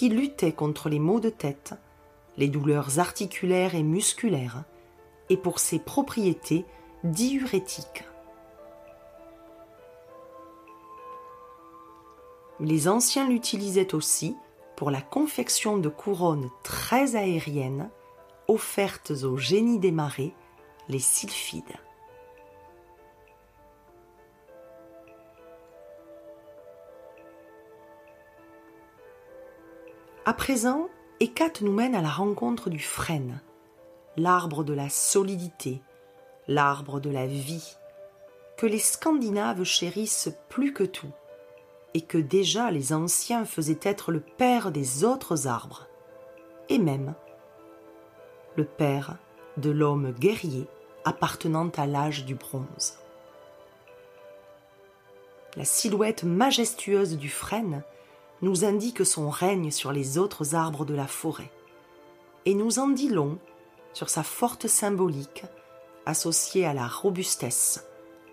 qui 0.00 0.54
contre 0.56 0.88
les 0.88 0.98
maux 0.98 1.20
de 1.20 1.28
tête, 1.28 1.74
les 2.38 2.48
douleurs 2.48 3.00
articulaires 3.00 3.74
et 3.74 3.82
musculaires, 3.82 4.64
et 5.28 5.36
pour 5.36 5.58
ses 5.58 5.78
propriétés 5.78 6.64
diurétiques. 7.04 8.04
Les 12.60 12.88
anciens 12.88 13.28
l'utilisaient 13.28 13.94
aussi 13.94 14.34
pour 14.74 14.90
la 14.90 15.02
confection 15.02 15.76
de 15.76 15.90
couronnes 15.90 16.48
très 16.62 17.14
aériennes 17.14 17.90
offertes 18.48 19.12
au 19.22 19.36
génie 19.36 19.78
des 19.78 19.92
marais, 19.92 20.32
les 20.88 20.98
sylphides. 20.98 21.76
À 30.30 30.32
présent, 30.32 30.88
Hécate 31.18 31.60
nous 31.60 31.72
mène 31.72 31.96
à 31.96 32.02
la 32.02 32.08
rencontre 32.08 32.70
du 32.70 32.78
frêne, 32.78 33.40
l'arbre 34.16 34.62
de 34.62 34.72
la 34.72 34.88
solidité, 34.88 35.82
l'arbre 36.46 37.00
de 37.00 37.10
la 37.10 37.26
vie, 37.26 37.76
que 38.56 38.64
les 38.64 38.78
Scandinaves 38.78 39.64
chérissent 39.64 40.30
plus 40.48 40.72
que 40.72 40.84
tout 40.84 41.10
et 41.94 42.02
que 42.02 42.16
déjà 42.16 42.70
les 42.70 42.92
anciens 42.92 43.44
faisaient 43.44 43.80
être 43.82 44.12
le 44.12 44.20
père 44.20 44.70
des 44.70 45.02
autres 45.02 45.48
arbres, 45.48 45.88
et 46.68 46.78
même 46.78 47.16
le 48.54 48.64
père 48.64 49.16
de 49.56 49.70
l'homme 49.70 50.12
guerrier 50.12 50.68
appartenant 51.04 51.70
à 51.70 51.88
l'âge 51.88 52.24
du 52.24 52.36
bronze. 52.36 53.00
La 55.56 55.64
silhouette 55.64 56.22
majestueuse 56.22 57.18
du 57.18 57.28
frêne 57.28 57.82
nous 58.42 58.64
indique 58.64 59.04
son 59.04 59.28
règne 59.30 59.70
sur 59.70 59.92
les 59.92 60.18
autres 60.18 60.54
arbres 60.54 60.84
de 60.84 60.94
la 60.94 61.06
forêt, 61.06 61.50
et 62.46 62.54
nous 62.54 62.78
en 62.78 62.88
dit 62.88 63.08
long 63.08 63.38
sur 63.92 64.08
sa 64.08 64.22
forte 64.22 64.66
symbolique 64.66 65.44
associée 66.06 66.64
à 66.64 66.74
la 66.74 66.86
robustesse, 66.86 67.86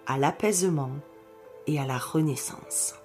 à 0.06 0.18
l'apaisement 0.18 0.92
et 1.68 1.80
à 1.80 1.86
la 1.86 1.98
renaissance. 1.98 2.96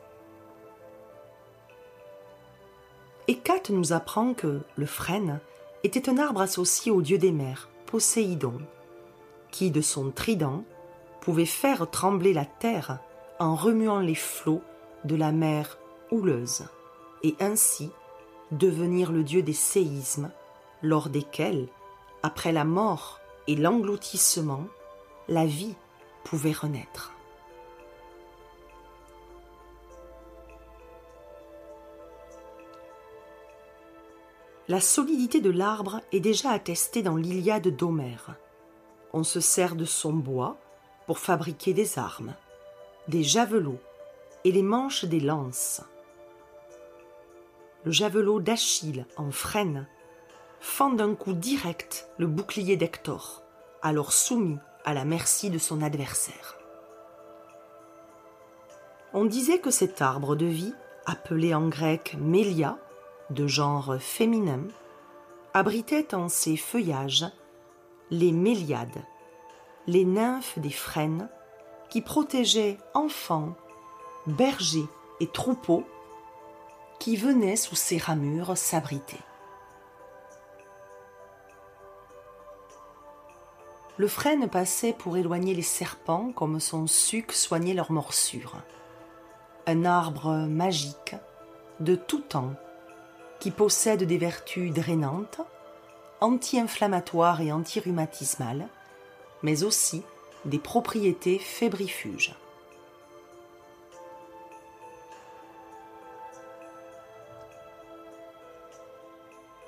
Hécate 3.29 3.71
nous 3.71 3.93
apprend 3.93 4.35
que 4.35 4.61
le 4.77 4.87
frêne 4.87 5.41
était 5.85 6.09
un 6.09 6.19
arbre 6.19 6.41
associé 6.41 6.93
au 6.93 7.03
dieu 7.03 7.19
des 7.19 7.33
mers, 7.33 7.69
Poséidon, 7.87 8.61
qui, 9.51 9.71
de 9.71 9.81
son 9.81 10.11
trident, 10.11 10.65
pouvait 11.21 11.47
faire 11.47 11.91
trembler 11.91 12.33
la 12.33 12.45
terre 12.45 12.99
en 13.39 13.55
remuant 13.55 14.01
les 14.01 14.15
flots 14.15 14.63
de 15.05 15.17
la 15.17 15.33
mer 15.33 15.79
houleuse, 16.11 16.65
et 17.23 17.35
ainsi 17.41 17.91
devenir 18.51 19.13
le 19.13 19.23
dieu 19.25 19.43
des 19.43 19.53
séismes, 19.53 20.31
lors 20.83 21.09
desquels, 21.09 21.69
après 22.23 22.53
la 22.53 22.65
mort 22.65 23.21
et 23.47 23.57
l'engloutissement, 23.57 24.65
la 25.29 25.47
vie 25.47 25.75
pouvait 26.25 26.53
renaître. 26.53 27.13
La 34.69 34.81
solidité 34.81 35.41
de 35.41 35.51
l'arbre 35.51 36.01
est 36.13 36.21
déjà 36.21 36.51
attestée 36.51 37.03
dans 37.03 37.17
l'Iliade 37.17 37.69
d'Homère. 37.69 38.37
On 39.13 39.25
se 39.25 39.41
sert 39.41 39.75
de 39.75 39.85
son 39.85 40.13
bois 40.13 40.57
pour 41.07 41.19
fabriquer 41.19 41.75
des 41.75 41.99
armes, 41.99 42.35
des 43.09 43.25
javelots 43.25 43.81
et 44.45 44.53
les 44.53 44.63
manches 44.63 45.05
des 45.05 45.21
lances. 45.21 45.83
Le 47.85 47.91
javelot 47.91 48.41
d'Achille 48.41 49.07
en 49.17 49.31
frêne 49.31 49.87
fend 50.61 50.91
d'un 50.91 51.15
coup 51.15 51.33
direct 51.33 52.09
le 52.17 52.29
bouclier 52.29 52.77
d'Hector, 52.77 53.43
alors 53.83 54.13
soumis 54.13 54.59
à 54.85 54.95
la 54.95 55.05
merci 55.05 55.51
de 55.51 55.59
son 55.59 55.83
adversaire. 55.83 56.59
On 59.13 59.25
disait 59.25 59.59
que 59.59 59.71
cet 59.71 60.01
arbre 60.01 60.37
de 60.37 60.47
vie, 60.47 60.75
appelé 61.05 61.55
en 61.55 61.69
grec 61.69 62.17
Mélia, 62.21 62.79
de 63.31 63.47
genre 63.47 63.97
féminin, 63.99 64.63
abritait 65.53 66.15
en 66.15 66.29
ses 66.29 66.57
feuillages 66.57 67.27
les 68.11 68.33
méliades, 68.33 69.05
les 69.87 70.05
nymphes 70.05 70.59
des 70.59 70.71
frênes 70.71 71.29
qui 71.91 72.01
protégeaient 72.01 72.79
enfants, 72.95 73.55
bergers 74.27 74.89
et 75.21 75.27
troupeaux 75.27 75.85
qui 77.03 77.17
venaient 77.17 77.57
sous 77.57 77.75
ses 77.75 77.99
ramures 77.99 78.57
s'abriter. 78.57 79.19
Le 83.97 84.07
frêne 84.07 84.49
passait 84.49 84.93
pour 84.93 85.17
éloigner 85.17 85.53
les 85.53 85.63
serpents 85.63 86.31
comme 86.31 86.61
son 86.61 86.87
suc 86.87 87.33
soignait 87.33 87.75
leurs 87.75 87.91
morsures. 87.91 88.55
Un 89.67 89.85
arbre 89.85 90.47
magique 90.49 91.17
de 91.81 91.97
tout 91.97 92.21
temps 92.21 92.55
qui 93.41 93.51
possède 93.51 94.05
des 94.05 94.19
vertus 94.19 94.73
drainantes, 94.73 95.41
anti-inflammatoires 96.21 97.41
et 97.41 97.51
anti-rhumatismales, 97.51 98.69
mais 99.43 99.65
aussi 99.65 100.05
des 100.45 100.61
propriétés 100.61 101.41
fébrifuges. 101.41 102.37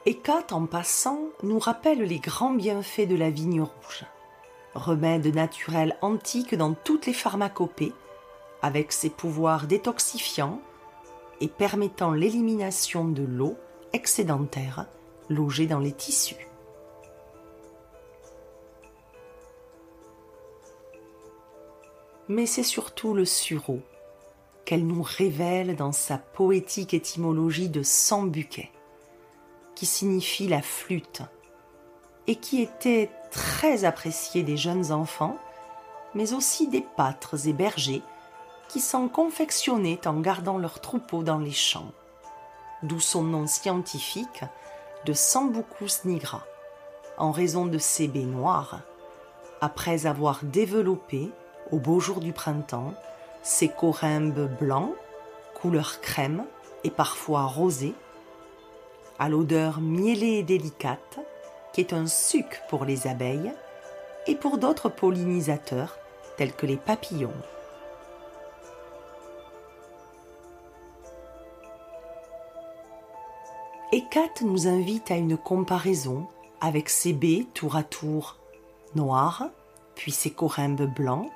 Hécate, 0.07 0.53
en 0.53 0.67
passant, 0.67 1.19
nous 1.43 1.59
rappelle 1.59 2.03
les 2.03 2.19
grands 2.19 2.53
bienfaits 2.53 3.09
de 3.09 3.17
la 3.17 3.31
vigne 3.31 3.63
rouge, 3.63 4.05
remède 4.75 5.35
naturel 5.35 5.97
antique 6.03 6.55
dans 6.55 6.75
toutes 6.75 7.07
les 7.07 7.15
pharmacopées, 7.15 7.95
avec 8.61 8.93
ses 8.93 9.09
pouvoirs 9.09 9.67
détoxifiants 9.67 10.61
et 11.41 11.49
permettant 11.49 12.13
l'élimination 12.13 13.07
de 13.07 13.23
l'eau 13.23 13.57
excédentaire 13.95 14.85
logée 15.31 15.67
dans 15.67 15.79
les 15.79 15.93
tissus. 15.93 16.49
Mais 22.29 22.45
c'est 22.45 22.63
surtout 22.63 23.15
le 23.15 23.25
sureau 23.25 23.81
qu'elle 24.67 24.87
nous 24.87 25.03
révèle 25.03 25.77
dans 25.77 25.93
sa 25.93 26.19
poétique 26.19 26.93
étymologie 26.93 27.71
de 27.71 27.83
sambuquet, 27.83 28.71
qui 29.75 29.87
signifie 29.87 30.49
la 30.49 30.63
flûte, 30.63 31.23
et 32.27 32.37
qui 32.37 32.63
était 32.63 33.11
très 33.31 33.85
apprécié 33.85 34.43
des 34.43 34.57
jeunes 34.57 34.93
enfants, 34.93 35.37
mais 36.15 36.33
aussi 36.33 36.69
des 36.69 36.81
pâtres 36.97 37.47
et 37.47 37.53
bergers 37.53 38.03
qui 38.69 38.81
s'en 38.81 39.09
confectionnaient 39.09 40.07
en 40.07 40.21
gardant 40.21 40.59
leurs 40.59 40.81
troupeaux 40.81 41.23
dans 41.23 41.39
les 41.39 41.53
champs, 41.53 41.93
d'où 42.83 43.01
son 43.01 43.23
nom 43.23 43.47
scientifique 43.47 44.45
de 45.05 45.13
Sambucus 45.13 46.05
nigra, 46.05 46.45
en 47.19 47.31
raison 47.31 47.67
de 47.67 47.79
ses 47.79 48.09
baies 48.09 48.21
noires, 48.25 48.81
après 49.61 50.07
avoir 50.07 50.41
développé, 50.45 51.31
au 51.71 51.79
beau 51.79 52.01
jour 52.01 52.21
du 52.21 52.33
printemps, 52.33 52.95
ses 53.43 53.69
corymbes 53.69 54.49
blancs, 54.59 54.95
couleur 55.55 56.01
crème 56.01 56.45
et 56.83 56.91
parfois 56.91 57.45
rosés, 57.45 57.95
à 59.19 59.29
l'odeur 59.29 59.81
mielée 59.81 60.39
et 60.39 60.43
délicate, 60.43 61.19
qui 61.73 61.81
est 61.81 61.93
un 61.93 62.07
suc 62.07 62.63
pour 62.69 62.85
les 62.85 63.07
abeilles 63.07 63.53
et 64.27 64.35
pour 64.35 64.59
d'autres 64.59 64.89
pollinisateurs 64.89 65.99
tels 66.37 66.53
que 66.53 66.67
les 66.67 66.77
papillons. 66.77 67.33
Hécate 73.93 74.43
nous 74.43 74.67
invite 74.67 75.11
à 75.11 75.17
une 75.17 75.37
comparaison 75.37 76.27
avec 76.61 76.89
ses 76.89 77.13
baies 77.13 77.47
tour 77.55 77.77
à 77.77 77.85
tour 77.85 78.39
noires, 78.97 79.51
puis 79.95 80.13
ses 80.13 80.31
corymbes 80.31 80.93
blancs, 80.93 81.31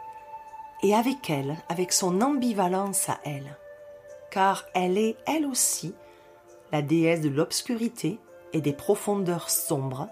et 0.82 0.94
avec 0.94 1.30
elle, 1.30 1.56
avec 1.68 1.92
son 1.92 2.20
ambivalence 2.20 3.08
à 3.08 3.18
elle, 3.24 3.56
car 4.30 4.64
elle 4.74 4.98
est 4.98 5.16
elle 5.26 5.46
aussi 5.46 5.94
la 6.72 6.83
déesse 6.83 7.20
de 7.20 7.28
l'obscurité 7.28 8.18
et 8.52 8.61
des 8.61 8.72
profondeurs 8.72 9.50
sombres, 9.50 10.09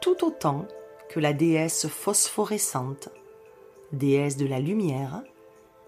tout 0.00 0.24
autant 0.24 0.66
que 1.08 1.20
la 1.20 1.32
déesse 1.32 1.86
phosphorescente, 1.88 3.08
déesse 3.92 4.36
de 4.36 4.46
la 4.46 4.60
lumière, 4.60 5.22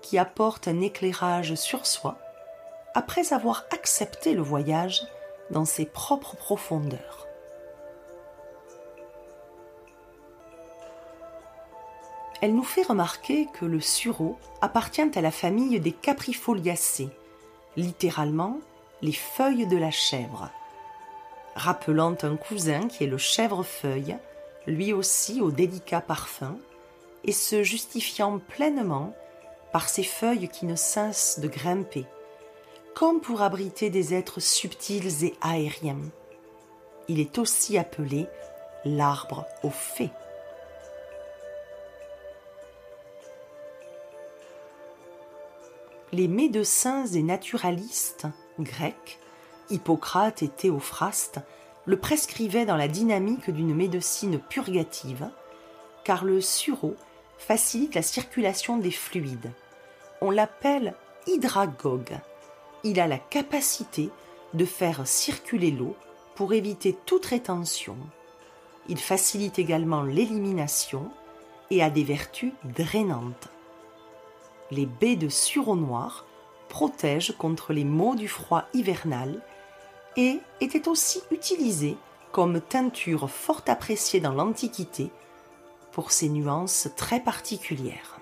qui 0.01 0.19
apporte 0.19 0.69
un 0.69 0.81
éclairage 0.81 1.55
sur 1.55 1.87
soi 1.87 2.19
après 2.95 3.33
avoir 3.33 3.67
accepté 3.71 4.35
le 4.35 4.43
voyage 4.43 5.03
dans 5.51 5.65
ses 5.65 5.85
propres 5.85 6.37
profondeurs. 6.37 7.27
Elle 12.41 12.55
nous 12.55 12.65
fait 12.65 12.83
remarquer 12.83 13.49
que 13.53 13.65
le 13.65 13.81
sureau 13.81 14.39
appartient 14.61 15.11
à 15.15 15.21
la 15.21 15.33
famille 15.33 15.81
des 15.81 15.93
caprifoliacées, 15.93 17.11
littéralement 17.77 18.61
les 19.03 19.13
feuilles 19.13 19.67
de 19.67 19.77
la 19.77 19.91
chèvre, 19.91 20.51
rappelant 21.55 22.17
un 22.23 22.37
cousin 22.37 22.89
qui 22.89 23.05
est 23.05 23.09
le 23.09 23.19
chèvrefeuille, 23.19 24.17
lui 24.67 24.93
aussi 24.93 25.41
au 25.41 25.51
délicat 25.51 26.01
parfum, 26.01 26.57
et 27.25 27.33
se 27.33 27.63
justifiant 27.63 28.39
pleinement 28.39 29.15
par 29.73 29.89
ses 29.89 30.03
feuilles 30.03 30.49
qui 30.49 30.67
ne 30.67 30.77
cessent 30.77 31.41
de 31.41 31.49
grimper, 31.49 32.07
comme 32.95 33.21
pour 33.21 33.43
abriter 33.43 33.91
des 33.91 34.15
êtres 34.15 34.41
subtils 34.41 35.25
et 35.25 35.35
aériens. 35.41 35.99
Il 37.09 37.21
est 37.21 37.39
aussi 37.39 37.79
appelé 37.79 38.27
l'arbre 38.85 39.47
aux 39.63 39.71
fées. 39.71 40.11
Les 46.13 46.29
médecins 46.29 47.07
et 47.07 47.23
naturalistes 47.23 48.27
grecs, 48.59 49.19
Hippocrate 49.71 50.43
et 50.43 50.49
Théophraste, 50.49 51.41
le 51.87 51.99
prescrivaient 51.99 52.67
dans 52.67 52.77
la 52.77 52.89
dynamique 52.89 53.51
d'une 53.51 53.75
médecine 53.75 54.39
purgative, 54.39 55.31
car 56.05 56.25
le 56.25 56.41
sureau 56.41 56.95
facilite 57.39 57.95
la 57.95 58.03
circulation 58.03 58.77
des 58.77 58.91
fluides. 58.91 59.53
On 60.21 60.31
l'appelle 60.31 60.95
hydragogue. 61.27 62.19
Il 62.85 63.01
a 63.01 63.07
la 63.07 63.19
capacité 63.19 64.11
de 64.55 64.65
faire 64.65 65.07
circuler 65.07 65.71
l'eau 65.71 65.97
pour 66.35 66.53
éviter 66.53 66.97
toute 67.07 67.27
rétention. 67.27 67.97
Il 68.89 68.99
facilite 68.99 69.59
également 69.59 70.03
l'élimination 70.03 71.11
et 71.71 71.83
a 71.83 71.91
des 71.91 72.05
vertus 72.05 72.53
drainantes. 72.65 73.49
Les 74.71 74.87
baies 74.87 75.17
de 75.17 75.29
sureau 75.29 75.77
noir 75.77 76.27
protègent 76.69 77.35
contre 77.37 77.73
les 77.73 77.85
maux 77.85 78.15
du 78.15 78.29
froid 78.29 78.65
hivernal 78.75 79.41
et 80.17 80.41
étaient 80.61 80.89
aussi 80.89 81.23
utilisées 81.31 81.97
comme 82.33 82.61
teinture 82.61 83.31
fort 83.31 83.63
appréciée 83.67 84.21
dans 84.21 84.33
l'Antiquité 84.33 85.11
pour 85.93 86.13
ses 86.13 86.29
nuances 86.29 86.89
très 86.97 87.21
particulières. 87.21 88.19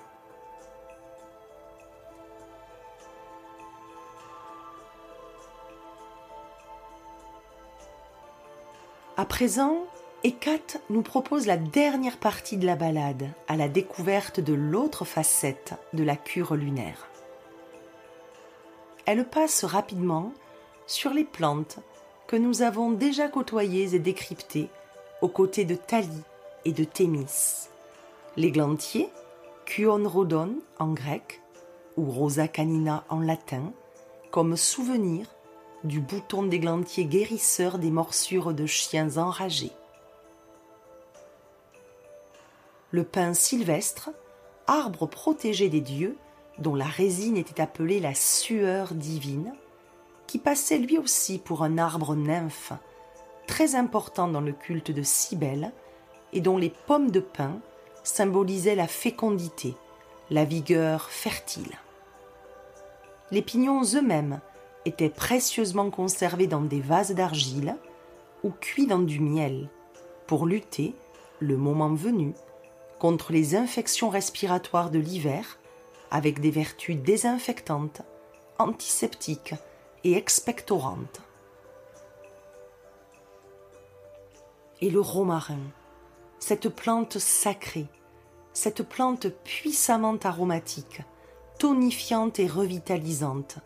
À 9.18 9.24
présent, 9.24 9.86
Hécate 10.24 10.82
nous 10.90 11.02
propose 11.02 11.46
la 11.46 11.56
dernière 11.56 12.18
partie 12.18 12.58
de 12.58 12.66
la 12.66 12.76
balade 12.76 13.30
à 13.48 13.56
la 13.56 13.68
découverte 13.68 14.40
de 14.40 14.52
l'autre 14.52 15.04
facette 15.04 15.74
de 15.94 16.04
la 16.04 16.16
cure 16.16 16.54
lunaire. 16.54 17.08
Elle 19.06 19.24
passe 19.24 19.64
rapidement 19.64 20.32
sur 20.88 21.14
les 21.14 21.24
plantes 21.24 21.78
que 22.26 22.34
nous 22.34 22.62
avons 22.62 22.90
déjà 22.90 23.28
côtoyées 23.28 23.94
et 23.94 24.00
décryptées 24.00 24.68
aux 25.22 25.28
côtés 25.28 25.64
de 25.64 25.76
Thalie 25.76 26.24
et 26.64 26.72
de 26.72 26.82
Thémis. 26.82 27.68
L'églantier, 28.36 29.08
Kuon 29.64 30.08
Rodon 30.08 30.56
en 30.80 30.92
grec 30.92 31.40
ou 31.96 32.10
Rosa 32.10 32.48
canina 32.48 33.04
en 33.08 33.20
latin, 33.20 33.72
comme 34.32 34.56
souvenir 34.56 35.28
du 35.84 36.00
bouton 36.00 36.42
d'églantier 36.42 37.04
guérisseur 37.04 37.78
des 37.78 37.92
morsures 37.92 38.52
de 38.52 38.66
chiens 38.66 39.16
enragés. 39.18 39.72
Le 42.90 43.04
pin 43.04 43.34
sylvestre, 43.34 44.10
arbre 44.66 45.06
protégé 45.06 45.68
des 45.68 45.80
dieux, 45.80 46.16
dont 46.58 46.74
la 46.74 46.86
résine 46.86 47.36
était 47.36 47.60
appelée 47.60 48.00
la 48.00 48.14
sueur 48.14 48.94
divine, 48.94 49.52
qui 50.26 50.38
passait 50.38 50.78
lui 50.78 50.98
aussi 50.98 51.38
pour 51.38 51.62
un 51.62 51.78
arbre 51.78 52.14
nymphe, 52.14 52.72
très 53.46 53.74
important 53.74 54.28
dans 54.28 54.40
le 54.40 54.52
culte 54.52 54.90
de 54.90 55.02
Cybèle, 55.02 55.72
et 56.32 56.40
dont 56.40 56.58
les 56.58 56.72
pommes 56.86 57.10
de 57.10 57.20
pin 57.20 57.60
symbolisaient 58.02 58.74
la 58.74 58.88
fécondité, 58.88 59.76
la 60.30 60.44
vigueur 60.44 61.10
fertile. 61.10 61.78
Les 63.30 63.42
pignons 63.42 63.82
eux-mêmes 63.94 64.40
étaient 64.84 65.10
précieusement 65.10 65.90
conservés 65.90 66.46
dans 66.46 66.60
des 66.60 66.80
vases 66.80 67.12
d'argile 67.12 67.76
ou 68.44 68.50
cuits 68.50 68.86
dans 68.86 69.00
du 69.00 69.20
miel 69.20 69.68
pour 70.26 70.46
lutter, 70.46 70.94
le 71.40 71.56
moment 71.56 71.94
venu, 71.94 72.34
contre 72.98 73.32
les 73.32 73.54
infections 73.54 74.08
respiratoires 74.08 74.90
de 74.90 74.98
l'hiver 74.98 75.58
avec 76.10 76.40
des 76.40 76.50
vertus 76.50 76.96
désinfectantes, 76.96 78.02
antiseptiques 78.58 79.54
et 80.04 80.16
expectorantes. 80.16 81.20
Et 84.80 84.90
le 84.90 85.00
romarin, 85.00 85.60
cette 86.38 86.68
plante 86.68 87.18
sacrée, 87.18 87.86
cette 88.52 88.82
plante 88.82 89.28
puissamment 89.28 90.18
aromatique, 90.22 91.02
tonifiante 91.58 92.38
et 92.38 92.46
revitalisante, 92.46 93.58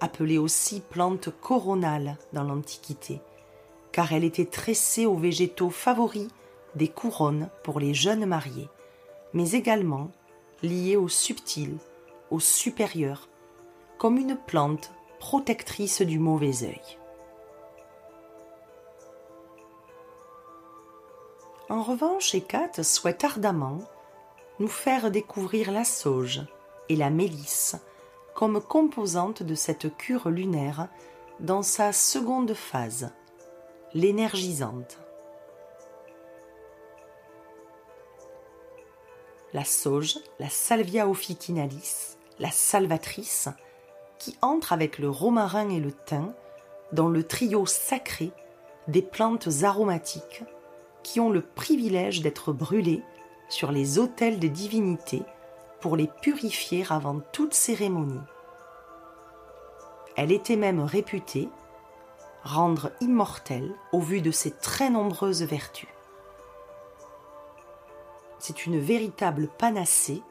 appelée 0.00 0.38
aussi 0.38 0.80
plante 0.80 1.30
coronale 1.40 2.16
dans 2.32 2.44
l'Antiquité, 2.44 3.20
car 3.92 4.12
elle 4.12 4.24
était 4.24 4.46
tressée 4.46 5.06
aux 5.06 5.16
végétaux 5.16 5.70
favoris 5.70 6.28
des 6.74 6.88
couronnes 6.88 7.48
pour 7.64 7.80
les 7.80 7.94
jeunes 7.94 8.26
mariés, 8.26 8.68
mais 9.32 9.52
également 9.52 10.10
liée 10.62 10.96
au 10.96 11.08
subtil, 11.08 11.76
au 12.30 12.40
supérieur, 12.40 13.28
comme 13.98 14.18
une 14.18 14.36
plante 14.36 14.92
protectrice 15.18 16.02
du 16.02 16.18
mauvais 16.18 16.64
œil. 16.64 16.98
En 21.68 21.82
revanche, 21.82 22.34
Hécate 22.34 22.82
souhaite 22.82 23.24
ardemment 23.24 23.78
nous 24.58 24.68
faire 24.68 25.10
découvrir 25.10 25.70
la 25.70 25.84
sauge 25.84 26.42
et 26.88 26.96
la 26.96 27.10
mélisse 27.10 27.76
comme 28.34 28.60
composantes 28.60 29.42
de 29.42 29.54
cette 29.54 29.96
cure 29.96 30.30
lunaire 30.30 30.88
dans 31.40 31.62
sa 31.62 31.92
seconde 31.92 32.54
phase, 32.54 33.12
l'énergisante. 33.92 34.99
La 39.52 39.64
sauge, 39.64 40.18
la 40.38 40.48
Salvia 40.48 41.08
officinalis, 41.08 42.16
la 42.38 42.50
salvatrice, 42.50 43.48
qui 44.18 44.36
entre 44.42 44.72
avec 44.72 44.98
le 44.98 45.10
romarin 45.10 45.70
et 45.70 45.80
le 45.80 45.92
thym 45.92 46.32
dans 46.92 47.08
le 47.08 47.24
trio 47.24 47.66
sacré 47.66 48.30
des 48.86 49.02
plantes 49.02 49.48
aromatiques 49.62 50.44
qui 51.02 51.18
ont 51.18 51.30
le 51.30 51.40
privilège 51.42 52.20
d'être 52.20 52.52
brûlées 52.52 53.02
sur 53.48 53.72
les 53.72 53.98
autels 53.98 54.38
des 54.38 54.48
divinités 54.48 55.22
pour 55.80 55.96
les 55.96 56.08
purifier 56.22 56.84
avant 56.88 57.20
toute 57.32 57.54
cérémonie. 57.54 58.20
Elle 60.16 60.30
était 60.30 60.56
même 60.56 60.80
réputée 60.80 61.48
rendre 62.42 62.90
immortelle 63.00 63.74
au 63.92 64.00
vu 64.00 64.20
de 64.20 64.30
ses 64.30 64.50
très 64.50 64.90
nombreuses 64.90 65.42
vertus. 65.42 65.88
C'est 68.50 68.66
une 68.66 68.80
véritable 68.80 69.46
panacée 69.46 70.24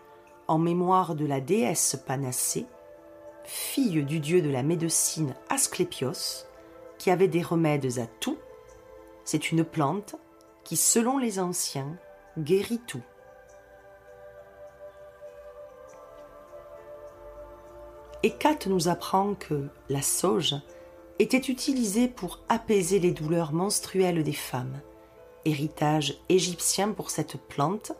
en 0.49 0.57
mémoire 0.57 1.15
de 1.15 1.25
la 1.25 1.39
déesse 1.39 1.97
Panacée, 2.05 2.65
fille 3.45 4.03
du 4.03 4.19
dieu 4.19 4.41
de 4.41 4.49
la 4.49 4.61
médecine 4.61 5.35
Asclépios, 5.47 6.45
qui 6.97 7.11
avait 7.11 7.29
des 7.29 7.41
remèdes 7.41 7.97
à 7.97 8.07
tout. 8.19 8.37
C'est 9.23 9.53
une 9.53 9.63
plante 9.63 10.17
qui, 10.65 10.75
selon 10.75 11.17
les 11.17 11.39
anciens, 11.39 11.95
guérit 12.37 12.81
tout. 12.85 13.01
Hécate 18.21 18.67
nous 18.67 18.89
apprend 18.89 19.33
que 19.33 19.69
la 19.87 20.01
sauge 20.01 20.57
était 21.19 21.37
utilisée 21.37 22.09
pour 22.09 22.41
apaiser 22.49 22.99
les 22.99 23.11
douleurs 23.11 23.53
menstruelles 23.53 24.23
des 24.23 24.33
femmes, 24.33 24.81
héritage 25.45 26.17
égyptien 26.27 26.91
pour 26.91 27.11
cette 27.11 27.37
plante 27.37 27.93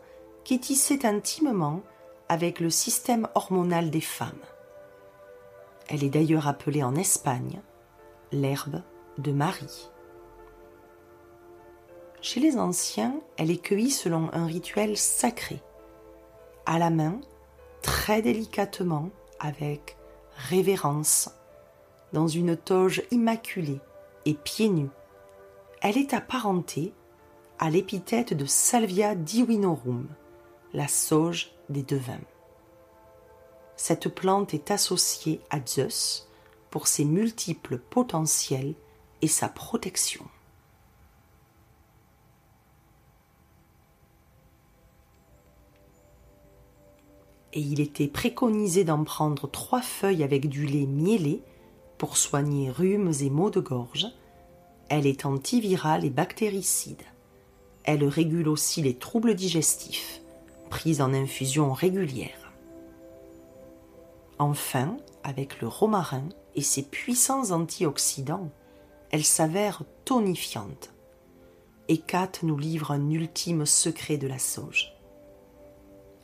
qui 0.50 0.58
tissait 0.58 1.06
intimement 1.06 1.80
avec 2.28 2.58
le 2.58 2.70
système 2.70 3.28
hormonal 3.36 3.88
des 3.88 4.00
femmes. 4.00 4.42
Elle 5.88 6.02
est 6.02 6.08
d'ailleurs 6.08 6.48
appelée 6.48 6.82
en 6.82 6.96
Espagne 6.96 7.62
l'herbe 8.32 8.82
de 9.18 9.30
Marie. 9.30 9.88
Chez 12.20 12.40
les 12.40 12.58
anciens, 12.58 13.20
elle 13.36 13.52
est 13.52 13.62
cueillie 13.62 13.92
selon 13.92 14.28
un 14.32 14.46
rituel 14.46 14.96
sacré, 14.96 15.62
à 16.66 16.80
la 16.80 16.90
main, 16.90 17.20
très 17.80 18.20
délicatement, 18.20 19.10
avec 19.38 19.96
révérence, 20.34 21.30
dans 22.12 22.26
une 22.26 22.56
toge 22.56 23.04
immaculée 23.12 23.78
et 24.24 24.34
pieds 24.34 24.68
nus. 24.68 24.90
Elle 25.80 25.96
est 25.96 26.12
apparentée 26.12 26.92
à 27.60 27.70
l'épithète 27.70 28.34
de 28.34 28.46
Salvia 28.46 29.14
divinorum, 29.14 30.08
la 30.72 30.88
sauge 30.88 31.52
des 31.68 31.82
devins. 31.82 32.20
Cette 33.76 34.08
plante 34.08 34.54
est 34.54 34.70
associée 34.70 35.40
à 35.50 35.58
Zeus 35.64 36.28
pour 36.70 36.86
ses 36.86 37.04
multiples 37.04 37.78
potentiels 37.78 38.74
et 39.22 39.28
sa 39.28 39.48
protection. 39.48 40.24
Et 47.52 47.60
il 47.60 47.80
était 47.80 48.06
préconisé 48.06 48.84
d'en 48.84 49.02
prendre 49.02 49.50
trois 49.50 49.82
feuilles 49.82 50.22
avec 50.22 50.48
du 50.48 50.66
lait 50.66 50.86
mielé 50.86 51.42
pour 51.98 52.16
soigner 52.16 52.70
rhumes 52.70 53.12
et 53.20 53.30
maux 53.30 53.50
de 53.50 53.60
gorge. 53.60 54.06
Elle 54.88 55.06
est 55.06 55.26
antivirale 55.26 56.04
et 56.04 56.10
bactéricide. 56.10 57.02
Elle 57.82 58.04
régule 58.04 58.48
aussi 58.48 58.82
les 58.82 58.94
troubles 58.94 59.34
digestifs, 59.34 60.20
prise 60.70 61.02
en 61.02 61.12
infusion 61.12 61.72
régulière. 61.72 62.52
Enfin, 64.38 64.96
avec 65.22 65.60
le 65.60 65.68
romarin 65.68 66.28
et 66.54 66.62
ses 66.62 66.82
puissants 66.82 67.50
antioxydants, 67.50 68.48
elle 69.10 69.24
s'avère 69.24 69.82
tonifiante. 70.06 70.94
Et 71.88 71.98
Kat 71.98 72.30
nous 72.42 72.56
livre 72.56 72.92
un 72.92 73.10
ultime 73.10 73.66
secret 73.66 74.16
de 74.16 74.28
la 74.28 74.38
sauge. 74.38 74.94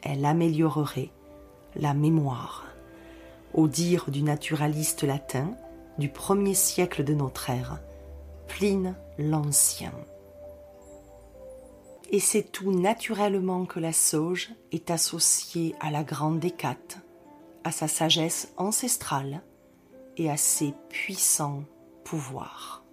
Elle 0.03 0.25
améliorerait 0.25 1.11
la 1.75 1.93
mémoire. 1.93 2.65
Au 3.53 3.69
dire 3.69 4.07
du 4.09 4.23
naturaliste 4.23 5.03
latin 5.03 5.55
du 5.99 6.09
premier 6.09 6.55
siècle 6.55 7.05
de 7.05 7.15
notre 7.15 7.51
ère, 7.51 7.81
Pline 8.47 8.95
l'Ancien. 9.19 9.93
Et 12.11 12.21
c'est 12.21 12.53
tout 12.53 12.73
naturellement 12.73 13.65
que 13.65 13.81
la 13.81 13.93
sauge 13.93 14.51
est 14.71 14.91
associée 14.91 15.75
à 15.81 15.91
la 15.91 16.05
grande 16.05 16.45
Hécate, 16.45 16.99
à 17.65 17.73
sa 17.73 17.89
sagesse 17.89 18.53
ancestrale 18.57 19.43
et 20.17 20.31
à 20.31 20.37
ses 20.37 20.73
puissants 20.89 21.65
pouvoirs. 22.05 22.85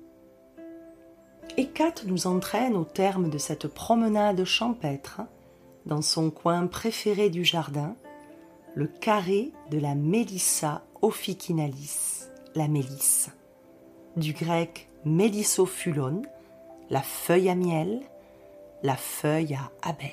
Hécate 1.57 2.05
nous 2.05 2.25
entraîne 2.25 2.75
au 2.75 2.83
terme 2.83 3.29
de 3.29 3.37
cette 3.37 3.67
promenade 3.67 4.43
champêtre 4.43 5.21
dans 5.85 6.01
son 6.01 6.31
coin 6.31 6.65
préféré 6.65 7.29
du 7.29 7.45
jardin, 7.45 7.95
le 8.73 8.87
carré 8.87 9.51
de 9.69 9.77
la 9.77 9.93
Mélissa 9.93 10.83
officinalis, 11.03 12.25
la 12.55 12.67
mélisse, 12.67 13.29
du 14.15 14.33
grec 14.33 14.89
mélissophulon, 15.05 16.23
la 16.89 17.01
feuille 17.01 17.49
à 17.49 17.55
miel, 17.55 18.01
la 18.83 18.97
feuille 18.97 19.55
à 19.55 19.71
abeille. 19.89 20.11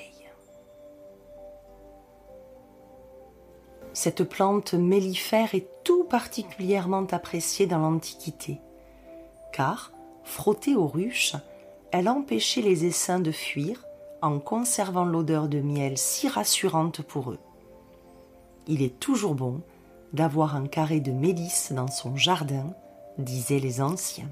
Cette 3.93 4.23
plante 4.23 4.73
mellifère 4.73 5.53
est 5.53 5.67
tout 5.83 6.05
particulièrement 6.05 7.05
appréciée 7.11 7.67
dans 7.67 7.79
l'Antiquité, 7.79 8.61
car, 9.51 9.91
frottée 10.23 10.75
aux 10.77 10.87
ruches, 10.87 11.35
elle 11.91 12.07
empêchait 12.07 12.61
les 12.61 12.85
essaims 12.85 13.19
de 13.19 13.33
fuir 13.33 13.85
en 14.21 14.39
conservant 14.39 15.03
l'odeur 15.03 15.49
de 15.49 15.59
miel 15.59 15.97
si 15.97 16.29
rassurante 16.29 17.01
pour 17.01 17.31
eux. 17.31 17.39
Il 18.67 18.81
est 18.81 18.97
toujours 18.99 19.35
bon 19.35 19.61
d'avoir 20.13 20.55
un 20.55 20.67
carré 20.67 21.01
de 21.01 21.11
mélisse 21.11 21.73
dans 21.73 21.87
son 21.87 22.15
jardin, 22.15 22.73
disaient 23.17 23.59
les 23.59 23.81
anciens. 23.81 24.31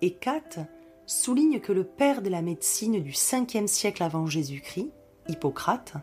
Hécate 0.00 0.60
souligne 1.08 1.58
que 1.58 1.72
le 1.72 1.84
père 1.84 2.20
de 2.20 2.28
la 2.28 2.42
médecine 2.42 3.00
du 3.00 3.12
5e 3.12 3.66
siècle 3.66 4.02
avant 4.02 4.26
Jésus-Christ, 4.26 4.90
Hippocrate, 5.26 5.94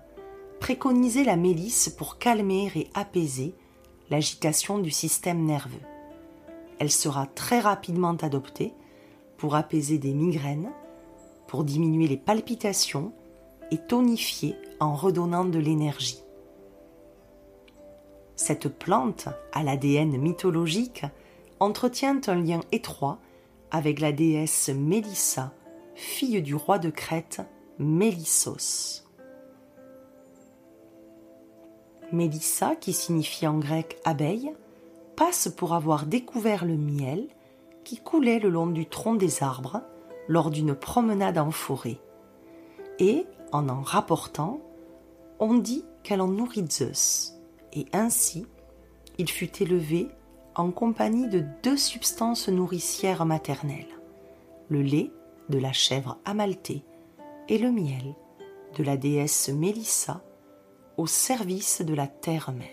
préconisait 0.60 1.24
la 1.24 1.36
mélisse 1.36 1.90
pour 1.90 2.18
calmer 2.18 2.72
et 2.76 2.90
apaiser 2.96 3.54
l'agitation 4.10 4.80
du 4.80 4.90
système 4.90 5.46
nerveux. 5.46 5.82
Elle 6.80 6.92
sera 6.92 7.28
très 7.28 7.60
rapidement 7.60 8.16
adoptée 8.16 8.74
pour 9.38 9.56
apaiser 9.56 10.00
des 10.00 10.14
migraines, 10.14 10.72
pour 11.48 11.64
diminuer 11.64 12.08
les 12.08 12.18
palpitations 12.18 13.14
et 13.70 13.78
tonifier 13.78 14.56
en 14.80 14.96
redonnant 14.96 15.46
de 15.46 15.60
l'énergie. 15.60 16.24
Cette 18.36 18.70
plante, 18.70 19.28
à 19.54 19.62
l'ADN 19.62 20.18
mythologique, 20.18 21.06
entretient 21.60 22.22
un 22.26 22.36
lien 22.36 22.62
étroit 22.72 23.20
avec 23.72 24.00
la 24.00 24.12
déesse 24.12 24.70
Mélissa, 24.70 25.54
fille 25.96 26.42
du 26.42 26.56
roi 26.56 26.80
de 26.80 26.90
Crète, 26.90 27.42
Mélissos. 27.80 29.04
Mélissa, 32.12 32.76
qui 32.76 32.94
signifie 32.94 33.48
en 33.48 33.58
grec 33.58 34.00
abeille, 34.06 34.54
passe 35.16 35.50
pour 35.50 35.74
avoir 35.74 36.06
découvert 36.06 36.66
le 36.66 36.78
miel 36.78 37.28
qui 37.84 37.98
coulait 37.98 38.40
le 38.40 38.50
long 38.50 38.68
du 38.68 38.86
tronc 38.86 39.16
des 39.16 39.44
arbres 39.44 39.82
lors 40.28 40.50
d'une 40.50 40.76
promenade 40.76 41.38
en 41.38 41.52
forêt. 41.52 42.00
Et, 43.00 43.26
en 43.52 43.70
en 43.70 43.82
rapportant, 43.82 44.62
on 45.40 45.56
dit 45.56 45.86
qu'elle 46.04 46.22
en 46.22 46.28
nourrit 46.28 46.66
Zeus, 46.70 47.34
et 47.74 47.86
ainsi 47.94 48.46
il 49.18 49.30
fut 49.30 49.62
élevé 49.62 50.10
en 50.56 50.72
compagnie 50.72 51.28
de 51.28 51.44
deux 51.64 51.78
substances 51.78 52.48
nourricières 52.48 53.26
maternelles, 53.26 54.00
le 54.70 54.82
lait 54.82 55.12
de 55.50 55.60
la 55.60 55.74
chèvre 55.74 56.18
amaltée 56.26 56.84
et 57.50 57.58
le 57.58 57.72
miel 57.72 58.16
de 58.78 58.84
la 58.84 58.98
déesse 58.98 59.50
Mélissa 59.50 60.22
au 60.98 61.08
service 61.08 61.82
de 61.82 61.94
la 61.94 62.08
terre-mère. 62.08 62.70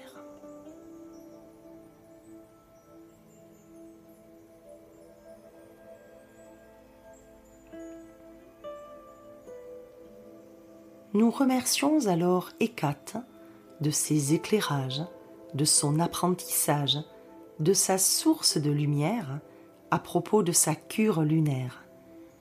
Nous 11.14 11.31
remercions 11.31 12.07
alors 12.07 12.51
Hécate 12.59 13.16
de 13.83 13.90
ses 13.90 14.33
éclairages, 14.33 15.03
de 15.53 15.64
son 15.66 16.01
apprentissage, 16.01 16.99
de 17.62 17.75
sa 17.75 17.96
source 17.96 18.59
de 18.59 18.72
lumière 18.72 19.38
à 19.92 20.01
propos 20.01 20.42
de 20.42 20.51
sa 20.51 20.75
cure 20.75 21.22
lunaire, 21.22 21.85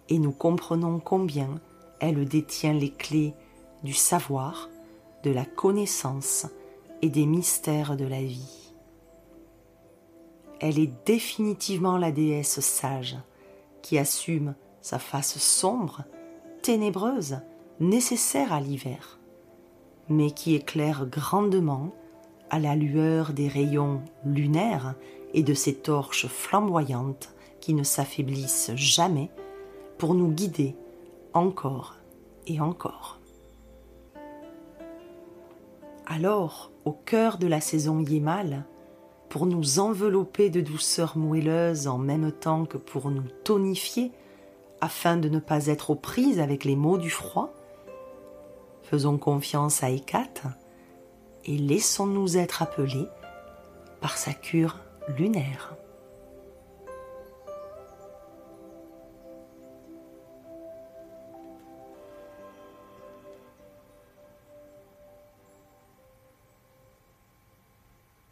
et 0.10 0.18
nous 0.18 0.32
comprenons 0.32 1.00
combien 1.00 1.62
elle 2.00 2.26
détient 2.26 2.74
les 2.74 2.90
clés 2.90 3.36
du 3.84 3.94
savoir, 3.94 4.70
de 5.24 5.30
la 5.30 5.46
connaissance 5.46 6.48
et 7.04 7.10
des 7.10 7.28
mystères 7.28 7.98
de 7.98 8.06
la 8.06 8.22
vie. 8.22 8.74
Elle 10.60 10.80
est 10.80 10.92
définitivement 11.06 11.98
la 11.98 12.12
déesse 12.12 12.60
sage 12.60 13.18
qui 13.84 14.00
assume 14.00 14.56
sa 14.82 14.98
face 14.98 15.38
sombre, 15.38 16.04
ténébreuse, 16.64 17.38
nécessaire 17.80 18.54
à 18.54 18.60
l'hiver, 18.60 19.20
mais 20.10 20.32
qui 20.32 20.56
éclaire 20.56 21.06
grandement 21.06 21.92
à 22.52 22.60
la 22.60 22.76
lueur 22.76 23.34
des 23.34 23.48
rayons 23.48 24.02
lunaires 24.24 24.94
et 25.34 25.42
de 25.42 25.56
ces 25.56 25.74
torches 25.74 26.28
flamboyantes 26.28 27.34
qui 27.62 27.74
ne 27.74 27.82
s'affaiblissent 27.82 28.72
jamais 28.76 29.32
pour 29.98 30.14
nous 30.14 30.28
guider 30.28 30.76
encore 31.34 31.96
et 32.46 32.60
encore. 32.60 33.20
Alors, 36.06 36.72
au 36.86 36.92
cœur 36.92 37.38
de 37.38 37.48
la 37.48 37.62
saison 37.62 38.02
yémale, 38.02 38.66
pour 39.30 39.46
nous 39.46 39.80
envelopper 39.80 40.50
de 40.50 40.60
douceur 40.60 41.18
moelleuse 41.18 41.88
en 41.88 41.98
même 41.98 42.34
temps 42.34 42.66
que 42.66 42.78
pour 42.78 43.10
nous 43.10 43.24
tonifier, 43.46 44.12
afin 44.82 45.16
de 45.16 45.30
ne 45.30 45.40
pas 45.40 45.68
être 45.68 45.92
aux 45.92 45.96
prises 45.96 46.40
avec 46.40 46.66
les 46.66 46.76
maux 46.76 46.98
du 46.98 47.10
froid, 47.10 47.54
Faisons 48.92 49.18
confiance 49.18 49.84
à 49.84 49.90
Hécate 49.90 50.44
et 51.46 51.58
laissons-nous 51.58 52.38
être 52.38 52.62
appelés 52.62 53.08
par 54.00 54.18
sa 54.18 54.34
cure 54.34 54.80
lunaire. 55.18 55.76